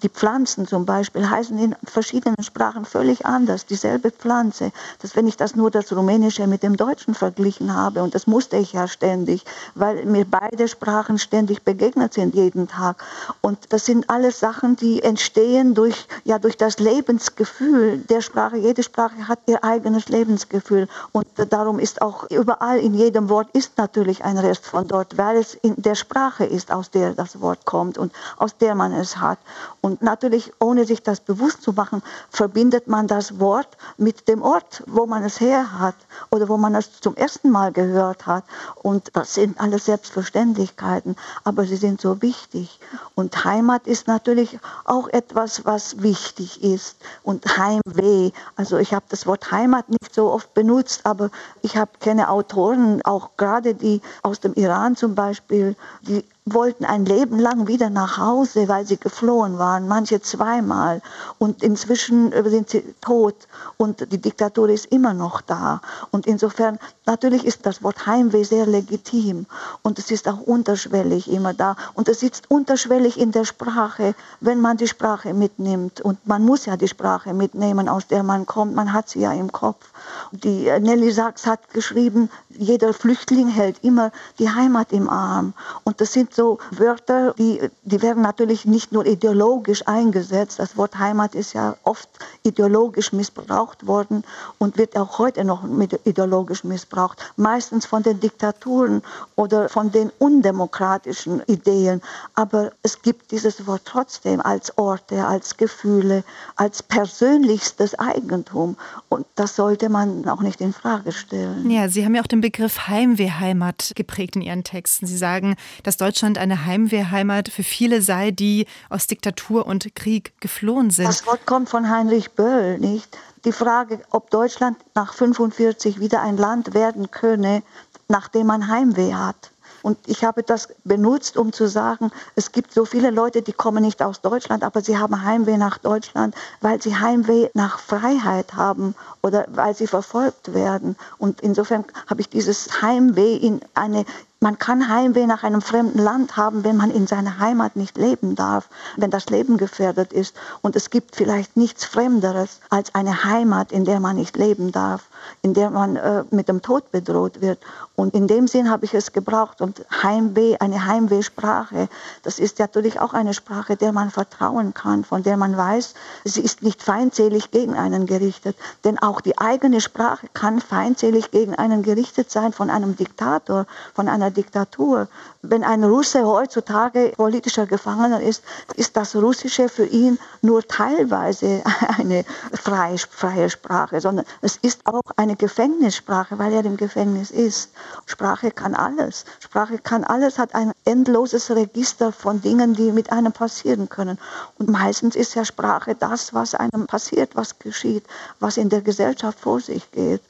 Die 0.01 0.09
Pflanzen 0.09 0.67
zum 0.67 0.85
Beispiel 0.85 1.29
heißen 1.29 1.57
in 1.57 1.75
verschiedenen 1.83 2.41
Sprachen 2.41 2.85
völlig 2.85 3.25
anders, 3.25 3.65
dieselbe 3.65 4.11
Pflanze. 4.11 4.71
Das, 5.01 5.15
wenn 5.15 5.27
ich 5.27 5.37
das 5.37 5.55
nur 5.55 5.69
das 5.69 5.91
Rumänische 5.91 6.47
mit 6.47 6.63
dem 6.63 6.77
Deutschen 6.77 7.13
verglichen 7.13 7.73
habe, 7.73 8.03
und 8.03 8.15
das 8.15 8.27
musste 8.27 8.57
ich 8.57 8.73
ja 8.73 8.87
ständig, 8.87 9.43
weil 9.75 10.05
mir 10.05 10.25
beide 10.25 10.67
Sprachen 10.67 10.85
Sprachen 10.95 11.17
ständig 11.17 11.63
begegnet 11.63 12.13
sind 12.13 12.35
jeden 12.35 12.67
Tag. 12.67 13.03
Und 13.41 13.57
das 13.73 13.85
sind 13.85 14.09
alles 14.09 14.39
Sachen, 14.39 14.75
die 14.75 15.03
entstehen 15.03 15.73
durch, 15.73 16.07
ja, 16.23 16.39
durch 16.39 16.57
das 16.57 16.79
Lebensgefühl 16.79 17.97
der 17.97 18.21
Sprache. 18.21 18.44
Jede 18.53 18.84
Sprache 18.84 19.27
hat 19.27 19.39
ihr 19.45 19.63
eigenes 19.63 20.10
Lebensgefühl. 20.10 20.88
Und 21.13 21.27
darum 21.49 21.79
ist 21.79 22.01
auch 22.01 22.29
überall 22.29 22.79
in 22.79 22.93
jedem 22.93 23.29
Wort 23.29 23.47
ist 23.53 23.77
natürlich 23.77 24.23
ein 24.23 24.38
Rest 24.38 24.65
von 24.65 24.88
dort, 24.88 25.17
weil 25.17 25.38
es 25.38 25.55
in 25.55 25.81
der 25.81 25.95
Sprache 25.95 26.45
ist, 26.45 26.71
aus 26.71 26.91
der 26.91 27.13
das 27.13 27.39
Wort 27.41 27.65
kommt 27.65 27.97
und 27.97 28.12
aus 28.38 28.58
der 28.58 28.75
man 28.75 28.91
es 28.91 29.17
hat. 29.17 29.39
Und 29.81 30.01
natürlich, 30.01 30.51
ohne 30.60 30.86
sich 30.86 31.01
das 31.01 31.21
bewusst 31.21 31.62
zu 31.62 31.71
machen, 31.71 32.03
verbindet 32.29 32.88
man 32.88 33.08
das 33.08 33.39
Wort 33.39 33.77
mit 33.97 34.27
dem 34.27 34.41
Ort, 34.41 34.84
wo 34.88 35.05
man 35.05 35.23
es 35.23 35.39
her 35.39 35.79
hat 35.79 35.95
oder 36.31 36.49
wo 36.49 36.58
man 36.58 36.75
es 36.75 36.99
zum 36.99 37.15
ersten 37.15 37.49
Mal 37.49 37.71
gehört 37.71 38.27
hat. 38.27 38.43
Und 38.84 39.10
das 39.13 39.36
sind 39.36 39.60
alles 39.60 39.86
selbstverständlich. 39.86 40.65
Möglichkeiten, 40.65 41.15
aber 41.43 41.65
sie 41.65 41.75
sind 41.75 42.01
so 42.01 42.21
wichtig. 42.21 42.79
Und 43.13 43.45
Heimat 43.45 43.88
ist 43.88 44.08
natürlich 44.08 44.60
auch 44.84 45.08
etwas, 45.10 45.65
was 45.65 46.01
wichtig 46.01 46.63
ist. 46.63 46.97
Und 47.23 47.58
Heimweh, 47.58 48.31
also 48.56 48.78
ich 48.78 48.93
habe 48.93 49.06
das 49.10 49.26
Wort 49.28 49.52
Heimat 49.52 49.89
nicht 49.89 50.13
so 50.13 50.32
oft 50.32 50.54
benutzt, 50.54 51.06
aber 51.06 51.30
ich 51.62 51.78
habe 51.78 51.91
kenne 52.00 52.30
Autoren, 52.30 53.02
auch 53.04 53.32
gerade 53.38 53.76
die 53.76 54.02
aus 54.24 54.39
dem 54.39 54.54
Iran 54.54 54.95
zum 54.95 55.15
Beispiel, 55.15 55.76
die 56.02 56.26
wollten 56.45 56.86
ein 56.86 57.05
Leben 57.05 57.39
lang 57.39 57.67
wieder 57.67 57.89
nach 57.89 58.19
Hause, 58.19 58.67
weil 58.67 58.86
sie 58.86 58.97
geflohen 58.97 59.58
waren, 59.58 59.88
manche 59.88 60.21
zweimal. 60.21 61.01
Und 61.39 61.63
inzwischen 61.63 62.31
sind 62.45 62.69
sie 62.69 62.84
tot 63.01 63.36
und 63.77 64.12
die 64.12 64.19
Diktatur 64.19 64.69
ist 64.69 64.86
immer 64.86 65.15
noch 65.15 65.41
da. 65.41 65.81
Und 66.12 66.27
insofern, 66.27 66.77
natürlich 67.08 67.45
ist 67.45 67.65
das 67.65 67.81
Wort 67.81 68.05
Heimweh 68.05 68.43
sehr 68.43 68.67
legitim 68.67 69.47
und 69.81 69.97
es 69.97 70.12
ist 70.12 70.27
auch 70.27 70.39
unterschwellig 70.39 71.31
immer 71.31 71.55
da. 71.55 71.75
Und 71.95 72.10
es 72.10 72.19
sitzt 72.19 72.51
unterschwellig 72.51 73.19
in 73.19 73.31
der 73.31 73.45
Sprache, 73.45 74.13
wenn 74.39 74.62
man 74.62 74.77
die 74.77 74.88
Sprache 74.88 75.34
mitnimmt. 75.34 76.01
Und 76.01 76.27
man 76.27 76.43
muss 76.45 76.67
ja 76.67 76.77
die 76.77 76.88
Sprache 76.88 77.34
mitnehmen, 77.34 77.89
aus 77.89 78.05
der 78.05 78.21
man 78.21 78.45
kommt. 78.45 78.75
Man 78.75 78.93
hat 78.93 79.10
sie 79.10 79.21
ja 79.21 79.34
im 79.34 79.51
Kopf. 79.51 79.89
Die 80.31 80.67
äh, 80.67 80.79
Nelly 80.79 81.12
Sachs 81.12 81.47
hat 81.47 81.73
geschrieben, 81.73 82.29
jeder 82.49 82.93
Flüchtling 82.93 83.47
hält 83.47 83.84
immer 83.84 84.12
die 84.38 84.49
Heimat 84.49 84.93
im 84.93 85.10
Arm. 85.10 85.53
Und 85.84 86.01
das 86.01 86.13
sind 86.13 86.35
so 86.36 86.60
Wörter, 86.71 87.34
die, 87.38 87.62
die 87.84 88.02
werden 88.02 88.21
natürlich 88.21 88.65
nicht 88.65 88.91
nur 88.91 89.06
ideologisch 89.06 89.88
eingesetzt. 89.88 90.60
Das 90.60 90.76
Wort 90.76 90.98
Heimat 91.00 91.34
ist 91.34 91.54
ja 91.54 91.76
oft 91.84 92.10
ideologisch 92.43 93.13
missbraucht 93.13 93.88
worden 93.88 94.24
und 94.58 94.78
wird 94.78 94.98
auch 94.98 95.17
heute 95.19 95.45
noch 95.45 95.63
ideologisch 96.04 96.63
missbraucht. 96.63 97.19
Meistens 97.38 97.86
von 97.86 98.04
den 98.04 98.19
Diktaturen 98.19 99.02
oder 99.36 99.69
von 99.69 99.91
den 99.91 100.12
undemokratischen 100.19 101.41
Ideen. 101.48 102.02
Aber 102.34 102.71
es 102.84 103.02
gibt 103.02 103.32
dieses 103.32 103.65
Wort 103.65 103.84
trotzdem 103.86 104.41
als 104.41 104.78
Orte, 104.78 105.26
als 105.26 105.56
Gefühle, 105.56 106.24
als 106.56 106.84
persönlichstes 106.84 107.98
Eigentum. 107.98 108.76
Und 109.08 109.26
das 109.36 109.56
sollte 109.56 109.89
man 109.89 110.28
auch 110.28 110.41
nicht 110.41 110.60
in 110.60 110.74
Frage 110.74 111.12
stellen. 111.12 111.69
Ja, 111.69 111.88
Sie 111.88 112.04
haben 112.04 112.15
ja 112.15 112.21
auch 112.21 112.28
den 112.28 112.41
Begriff 112.41 112.88
Heimwehheimat 112.88 113.93
geprägt 113.95 114.36
in 114.36 114.41
Ihren 114.41 114.63
Texten. 114.63 115.08
Sie 115.08 115.17
sagen, 115.17 115.56
dass 115.84 115.98
Deutschland 115.98 116.24
eine 116.33 116.65
Heimwehheimat 116.65 117.49
für 117.49 117.63
viele 117.63 118.01
sei, 118.01 118.31
die 118.31 118.65
aus 118.89 119.07
Diktatur 119.07 119.65
und 119.65 119.95
Krieg 119.95 120.33
geflohen 120.41 120.89
sind. 120.89 121.07
Das 121.07 121.25
Wort 121.27 121.45
kommt 121.45 121.69
von 121.69 121.89
Heinrich 121.89 122.31
Böll, 122.31 122.79
nicht? 122.79 123.17
Die 123.45 123.51
Frage, 123.51 123.99
ob 124.09 124.31
Deutschland 124.31 124.77
nach 124.95 125.13
45 125.13 125.99
wieder 125.99 126.21
ein 126.21 126.38
Land 126.38 126.73
werden 126.73 127.11
könne, 127.11 127.61
nachdem 128.07 128.47
man 128.47 128.67
Heimweh 128.67 129.13
hat. 129.13 129.51
Und 129.85 129.99
ich 130.07 130.23
habe 130.23 130.41
das 130.41 130.69
benutzt, 130.83 131.38
um 131.38 131.53
zu 131.53 131.67
sagen, 131.67 132.09
es 132.33 132.51
gibt 132.51 132.73
so 132.73 132.85
viele 132.85 133.11
Leute, 133.11 133.43
die 133.43 133.53
kommen 133.53 133.83
nicht 133.83 134.01
aus 134.01 134.19
Deutschland, 134.19 134.63
aber 134.63 134.81
sie 134.81 134.97
haben 134.97 135.23
Heimweh 135.23 135.57
nach 135.57 135.77
Deutschland, 135.77 136.33
weil 136.59 136.81
sie 136.81 136.95
Heimweh 136.95 137.49
nach 137.53 137.77
Freiheit 137.77 138.55
haben 138.55 138.95
oder 139.21 139.45
weil 139.49 139.75
sie 139.75 139.85
verfolgt 139.85 140.55
werden. 140.55 140.95
Und 141.19 141.41
insofern 141.41 141.85
habe 142.07 142.21
ich 142.21 142.29
dieses 142.29 142.81
Heimweh 142.81 143.35
in 143.35 143.61
eine 143.75 144.05
man 144.45 144.60
kann 144.60 144.89
Heimweh 144.89 145.25
nach 145.25 145.41
einem 145.41 145.63
fremden 145.63 145.97
Land 145.97 146.38
haben, 146.38 146.63
wenn 146.63 146.77
man 146.77 146.91
in 146.91 147.08
seiner 147.08 147.39
Heimat 147.39 147.75
nicht 147.75 147.97
leben 147.97 148.36
darf, 148.36 148.69
wenn 148.95 149.10
das 149.10 149.25
Leben 149.31 149.58
gefährdet 149.58 150.13
ist. 150.13 150.36
Und 150.62 150.75
es 150.75 150.91
gibt 150.91 151.15
vielleicht 151.15 151.58
nichts 151.58 151.84
Fremderes 151.84 152.60
als 152.69 152.93
eine 152.93 153.23
Heimat, 153.23 153.71
in 153.71 153.86
der 153.86 153.99
man 153.99 154.17
nicht 154.17 154.38
leben 154.38 154.71
darf, 154.71 155.10
in 155.41 155.54
der 155.54 155.69
man 155.69 155.95
äh, 155.95 156.23
mit 156.32 156.47
dem 156.47 156.62
Tod 156.62 156.91
bedroht 156.91 157.41
wird. 157.41 157.60
Und 157.95 158.13
in 158.13 158.28
dem 158.28 158.47
Sinn 158.47 158.69
habe 158.69 158.86
ich 158.86 158.93
es 158.93 159.13
gebraucht. 159.13 159.62
Und 159.62 159.86
Heimweh, 160.04 160.58
eine 160.60 160.86
Heimwehsprache, 160.86 161.88
das 162.23 162.39
ist 162.39 162.60
natürlich 162.60 162.99
auch 162.99 163.13
eine 163.13 163.34
Sprache, 163.34 163.78
der 163.78 163.91
man 163.91 164.12
vertrauen 164.12 164.73
kann, 164.73 165.04
von 165.04 165.23
der 165.23 165.38
man 165.38 165.56
weiß, 165.56 165.93
sie 166.25 166.41
ist 166.41 166.62
nicht 166.62 166.84
feindselig 166.84 167.51
gegen 167.51 167.75
einen 167.75 168.06
gerichtet. 168.06 168.58
Denn 168.84 168.99
auch 168.99 169.21
die 169.21 169.38
eigene 169.38 169.82
Sprache 169.82 170.28
kann 170.34 170.60
feindselig 170.60 171.32
gegen 171.32 171.56
einen 171.56 171.84
gerichtet 171.84 172.32
sein 172.32 172.51
von 172.51 172.69
einem 172.69 172.95
Diktator, 172.95 173.65
von 173.93 174.10
einer 174.10 174.32
Diktatur. 174.32 175.08
Wenn 175.41 175.63
ein 175.63 175.84
Russe 175.84 176.25
heutzutage 176.25 177.13
politischer 177.15 177.65
Gefangener 177.65 178.21
ist, 178.21 178.43
ist 178.75 178.97
das 178.97 179.15
Russische 179.15 179.69
für 179.69 179.86
ihn 179.86 180.19
nur 180.41 180.63
teilweise 180.67 181.63
eine 181.97 182.25
freie, 182.54 182.97
freie 182.97 183.49
Sprache, 183.49 184.01
sondern 184.01 184.25
es 184.41 184.58
ist 184.58 184.82
auch 184.86 185.12
eine 185.15 185.36
Gefängnissprache, 185.36 186.38
weil 186.38 186.54
er 186.54 186.65
im 186.65 186.78
Gefängnis 186.78 187.32
ist. 187.32 187.71
Sprache 188.06 188.51
kann 188.51 188.75
alles. 188.75 189.25
Sprache 189.39 189.80
kann 189.80 190.04
alles, 190.04 190.38
hat 190.38 190.54
ein 190.56 190.71
endloses 190.84 191.51
Register 191.51 192.12
von 192.12 192.41
Dingen, 192.41 192.73
die 192.73 192.91
mit 192.91 193.12
einem 193.12 193.32
passieren 193.32 193.89
können. 193.89 194.19
Und 194.58 194.69
meistens 194.69 195.15
ist 195.15 195.36
ja 195.36 195.45
Sprache 195.45 195.95
das, 195.95 196.34
was 196.34 196.56
einem 196.56 196.88
passiert, 196.88 197.36
was 197.36 197.60
geschieht, 197.60 198.06
was 198.39 198.58
in 198.58 198.69
der 198.69 198.82
Gesellschaft 198.82 199.39
vor 199.39 199.60
sich 199.60 199.89
geht. 199.91 200.21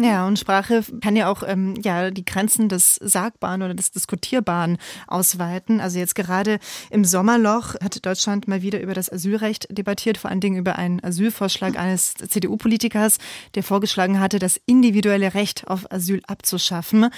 Ja, 0.00 0.28
und 0.28 0.38
Sprache 0.38 0.84
kann 1.00 1.16
ja 1.16 1.28
auch 1.28 1.42
ähm, 1.44 1.74
ja 1.82 2.12
die 2.12 2.24
Grenzen 2.24 2.68
des 2.68 2.94
Sagbaren 3.02 3.62
oder 3.62 3.74
des 3.74 3.90
Diskutierbaren 3.90 4.78
ausweiten. 5.08 5.80
Also 5.80 5.98
jetzt 5.98 6.14
gerade 6.14 6.60
im 6.90 7.04
Sommerloch 7.04 7.74
hat 7.82 8.06
Deutschland 8.06 8.46
mal 8.46 8.62
wieder 8.62 8.80
über 8.80 8.94
das 8.94 9.12
Asylrecht 9.12 9.66
debattiert, 9.76 10.16
vor 10.16 10.30
allen 10.30 10.40
Dingen 10.40 10.56
über 10.56 10.76
einen 10.76 11.02
Asylvorschlag 11.02 11.76
eines 11.76 12.14
CDU-Politikers, 12.14 13.18
der 13.56 13.64
vorgeschlagen 13.64 14.20
hatte, 14.20 14.38
das 14.38 14.60
individuelle 14.66 15.34
Recht 15.34 15.66
auf 15.66 15.90
Asyl 15.90 16.22
abzuschaffen. 16.28 17.08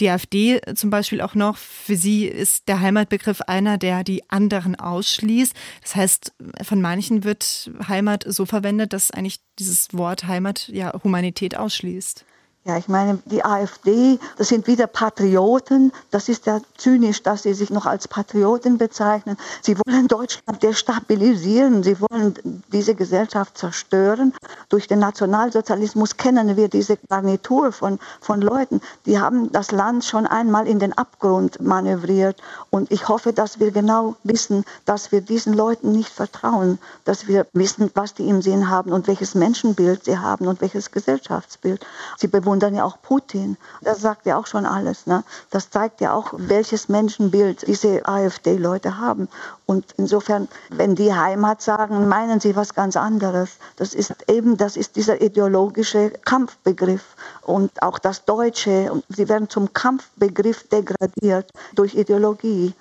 Die 0.00 0.10
AfD 0.10 0.60
zum 0.74 0.90
Beispiel 0.90 1.20
auch 1.20 1.36
noch, 1.36 1.56
für 1.56 1.94
sie 1.94 2.26
ist 2.26 2.66
der 2.66 2.80
Heimatbegriff 2.80 3.42
einer, 3.42 3.78
der 3.78 4.02
die 4.02 4.28
anderen 4.28 4.74
ausschließt. 4.74 5.54
Das 5.82 5.94
heißt, 5.94 6.32
von 6.62 6.80
manchen 6.80 7.22
wird 7.22 7.70
Heimat 7.86 8.24
so 8.26 8.44
verwendet, 8.44 8.92
dass 8.92 9.12
eigentlich 9.12 9.38
dieses 9.60 9.94
Wort 9.94 10.26
Heimat 10.26 10.68
ja 10.68 10.92
Humanität 11.04 11.56
ausschließt. 11.56 12.23
Ja, 12.66 12.78
ich 12.78 12.88
meine, 12.88 13.18
die 13.26 13.44
AfD, 13.44 14.18
das 14.38 14.48
sind 14.48 14.66
wieder 14.66 14.86
Patrioten. 14.86 15.92
Das 16.10 16.30
ist 16.30 16.46
ja 16.46 16.60
zynisch, 16.78 17.22
dass 17.22 17.42
sie 17.42 17.52
sich 17.52 17.68
noch 17.68 17.84
als 17.84 18.08
Patrioten 18.08 18.78
bezeichnen. 18.78 19.36
Sie 19.60 19.76
wollen 19.80 20.08
Deutschland 20.08 20.62
destabilisieren. 20.62 21.82
Sie 21.82 22.00
wollen 22.00 22.62
diese 22.72 22.94
Gesellschaft 22.94 23.58
zerstören. 23.58 24.32
Durch 24.70 24.88
den 24.88 24.98
Nationalsozialismus 25.00 26.16
kennen 26.16 26.56
wir 26.56 26.68
diese 26.68 26.96
Garnitur 27.10 27.70
von, 27.70 27.98
von 28.22 28.40
Leuten. 28.40 28.80
Die 29.04 29.20
haben 29.20 29.52
das 29.52 29.70
Land 29.70 30.06
schon 30.06 30.26
einmal 30.26 30.66
in 30.66 30.78
den 30.78 30.94
Abgrund 30.94 31.60
manövriert. 31.60 32.40
Und 32.70 32.90
ich 32.90 33.08
hoffe, 33.08 33.34
dass 33.34 33.60
wir 33.60 33.72
genau 33.72 34.16
wissen, 34.22 34.64
dass 34.86 35.12
wir 35.12 35.20
diesen 35.20 35.52
Leuten 35.52 35.92
nicht 35.92 36.08
vertrauen. 36.08 36.78
Dass 37.04 37.28
wir 37.28 37.46
wissen, 37.52 37.90
was 37.92 38.14
die 38.14 38.26
im 38.26 38.40
Sinn 38.40 38.70
haben 38.70 38.90
und 38.90 39.06
welches 39.06 39.34
Menschenbild 39.34 40.06
sie 40.06 40.16
haben 40.16 40.46
und 40.46 40.62
welches 40.62 40.92
Gesellschaftsbild. 40.92 41.84
Sie 42.16 42.28
bewundern 42.28 42.53
ja 42.60 42.84
auch 42.84 43.00
Putin. 43.00 43.56
Das 43.82 44.00
sagt 44.00 44.26
ja 44.26 44.38
auch 44.38 44.46
schon 44.46 44.66
alles. 44.66 45.06
Ne? 45.06 45.24
Das 45.50 45.70
zeigt 45.70 46.00
ja 46.00 46.12
auch, 46.12 46.32
welches 46.36 46.88
Menschenbild 46.88 47.66
diese 47.66 48.06
AfD-Leute 48.06 48.98
haben. 48.98 49.28
Und 49.66 49.84
insofern, 49.96 50.48
wenn 50.70 50.94
die 50.94 51.12
Heimat 51.12 51.62
sagen, 51.62 52.08
meinen 52.08 52.40
sie 52.40 52.56
was 52.56 52.74
ganz 52.74 52.96
anderes. 52.96 53.58
Das 53.76 53.94
ist 53.94 54.14
eben, 54.28 54.56
das 54.56 54.76
ist 54.76 54.96
dieser 54.96 55.20
ideologische 55.20 56.10
Kampfbegriff 56.24 57.16
und 57.42 57.82
auch 57.82 57.98
das 57.98 58.24
Deutsche. 58.24 58.92
Und 58.92 59.04
sie 59.08 59.28
werden 59.28 59.48
zum 59.48 59.72
Kampfbegriff 59.72 60.68
degradiert 60.68 61.50
durch 61.74 61.94
Ideologie. 61.94 62.74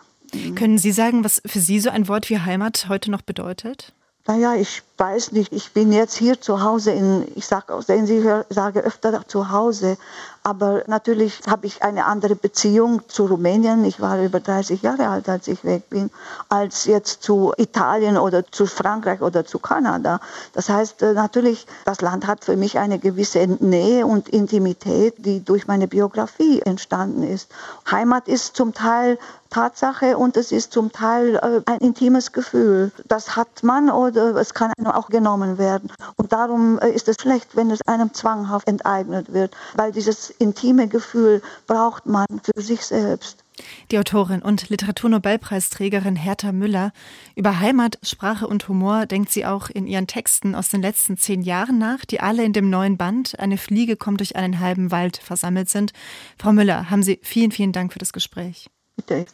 Können 0.56 0.80
Sie 0.80 0.92
sagen, 0.92 1.24
was 1.24 1.42
für 1.46 1.60
Sie 1.60 1.80
so 1.80 1.90
ein 1.90 2.08
Wort 2.08 2.30
wie 2.30 2.40
Heimat 2.40 2.88
heute 2.90 3.12
noch 3.12 3.22
bedeutet? 3.22 3.94
Naja, 4.26 4.56
ich 4.56 4.82
weiß 5.04 5.34
nicht, 5.34 5.52
ich 5.52 5.74
bin 5.74 5.92
jetzt 5.92 6.16
hier 6.16 6.40
zu 6.40 6.64
Hause 6.64 6.92
in, 6.92 7.28
ich 7.36 7.46
sage, 7.46 7.78
sehen 7.82 8.06
Sie, 8.06 8.24
sage 8.50 8.80
öfter 8.80 9.28
zu 9.28 9.52
Hause, 9.52 9.98
aber 10.44 10.84
natürlich 10.88 11.42
habe 11.50 11.68
ich 11.68 11.84
eine 11.84 12.06
andere 12.06 12.36
Beziehung 12.36 13.02
zu 13.08 13.26
Rumänien. 13.26 13.84
Ich 13.86 14.00
war 14.00 14.22
über 14.22 14.40
30 14.40 14.82
Jahre 14.82 15.08
alt, 15.08 15.28
als 15.28 15.48
ich 15.48 15.64
weg 15.64 15.90
bin, 15.90 16.10
als 16.50 16.86
jetzt 16.86 17.24
zu 17.24 17.54
Italien 17.58 18.18
oder 18.18 18.46
zu 18.50 18.66
Frankreich 18.66 19.22
oder 19.22 19.46
zu 19.46 19.60
Kanada. 19.60 20.20
Das 20.54 20.70
heißt, 20.70 21.02
äh, 21.02 21.14
natürlich, 21.14 21.66
das 21.86 22.02
Land 22.02 22.28
hat 22.28 22.46
für 22.46 22.58
mich 22.58 22.78
eine 22.78 23.00
gewisse 23.00 23.46
Nähe 23.48 24.06
und 24.06 24.30
Intimität, 24.30 25.16
die 25.18 25.44
durch 25.44 25.68
meine 25.68 25.88
Biografie 25.88 26.62
entstanden 26.62 27.24
ist. 27.24 27.50
Heimat 27.90 28.28
ist 28.28 28.56
zum 28.56 28.74
Teil 28.74 29.18
Tatsache 29.54 30.18
und 30.18 30.36
es 30.36 30.52
ist 30.52 30.74
zum 30.74 30.92
Teil 30.92 31.36
äh, 31.36 31.62
ein 31.72 31.78
intimes 31.78 32.32
Gefühl. 32.32 32.92
Das 33.06 33.36
hat 33.36 33.62
man 33.62 33.92
oder 33.92 34.36
es 34.36 34.54
kann 34.56 34.74
einem 34.78 34.88
auch 34.94 35.10
genommen 35.10 35.58
werden. 35.58 35.92
Und 36.16 36.34
darum 36.34 36.80
äh, 36.80 36.90
ist 36.90 37.08
es 37.08 37.18
schlecht, 37.20 37.56
wenn 37.56 37.72
es 37.72 37.82
einem 37.88 38.14
zwanghaft 38.14 38.68
enteignet 38.68 39.34
wird, 39.34 39.56
weil 39.76 39.92
dieses 39.92 40.30
intime 40.30 40.88
Gefühl 40.88 41.42
braucht 41.68 42.06
man 42.06 42.26
für 42.44 42.62
sich 42.62 42.86
selbst. 42.86 43.44
Die 43.92 44.00
Autorin 44.00 44.42
und 44.42 44.70
Literaturnobelpreisträgerin 44.70 46.16
Hertha 46.16 46.52
Müller. 46.52 46.92
Über 47.36 47.60
Heimat, 47.60 48.00
Sprache 48.02 48.48
und 48.48 48.68
Humor 48.68 49.06
denkt 49.06 49.32
sie 49.32 49.46
auch 49.46 49.70
in 49.70 49.86
ihren 49.86 50.08
Texten 50.08 50.56
aus 50.56 50.70
den 50.70 50.82
letzten 50.82 51.18
zehn 51.18 51.42
Jahren 51.42 51.78
nach, 51.78 52.06
die 52.06 52.20
alle 52.20 52.44
in 52.44 52.54
dem 52.54 52.70
neuen 52.70 52.98
Band 52.98 53.40
Eine 53.40 53.58
Fliege 53.58 53.96
kommt 53.96 54.20
durch 54.20 54.36
einen 54.36 54.60
halben 54.60 54.92
Wald 54.92 55.18
versammelt 55.18 55.70
sind. 55.70 55.94
Frau 56.38 56.52
Müller, 56.52 56.90
haben 56.90 57.04
Sie 57.04 57.20
vielen, 57.22 57.52
vielen 57.52 57.72
Dank 57.72 57.94
für 57.94 58.00
das 58.00 58.14
Gespräch. 58.14 58.70
Bitte. 58.96 59.26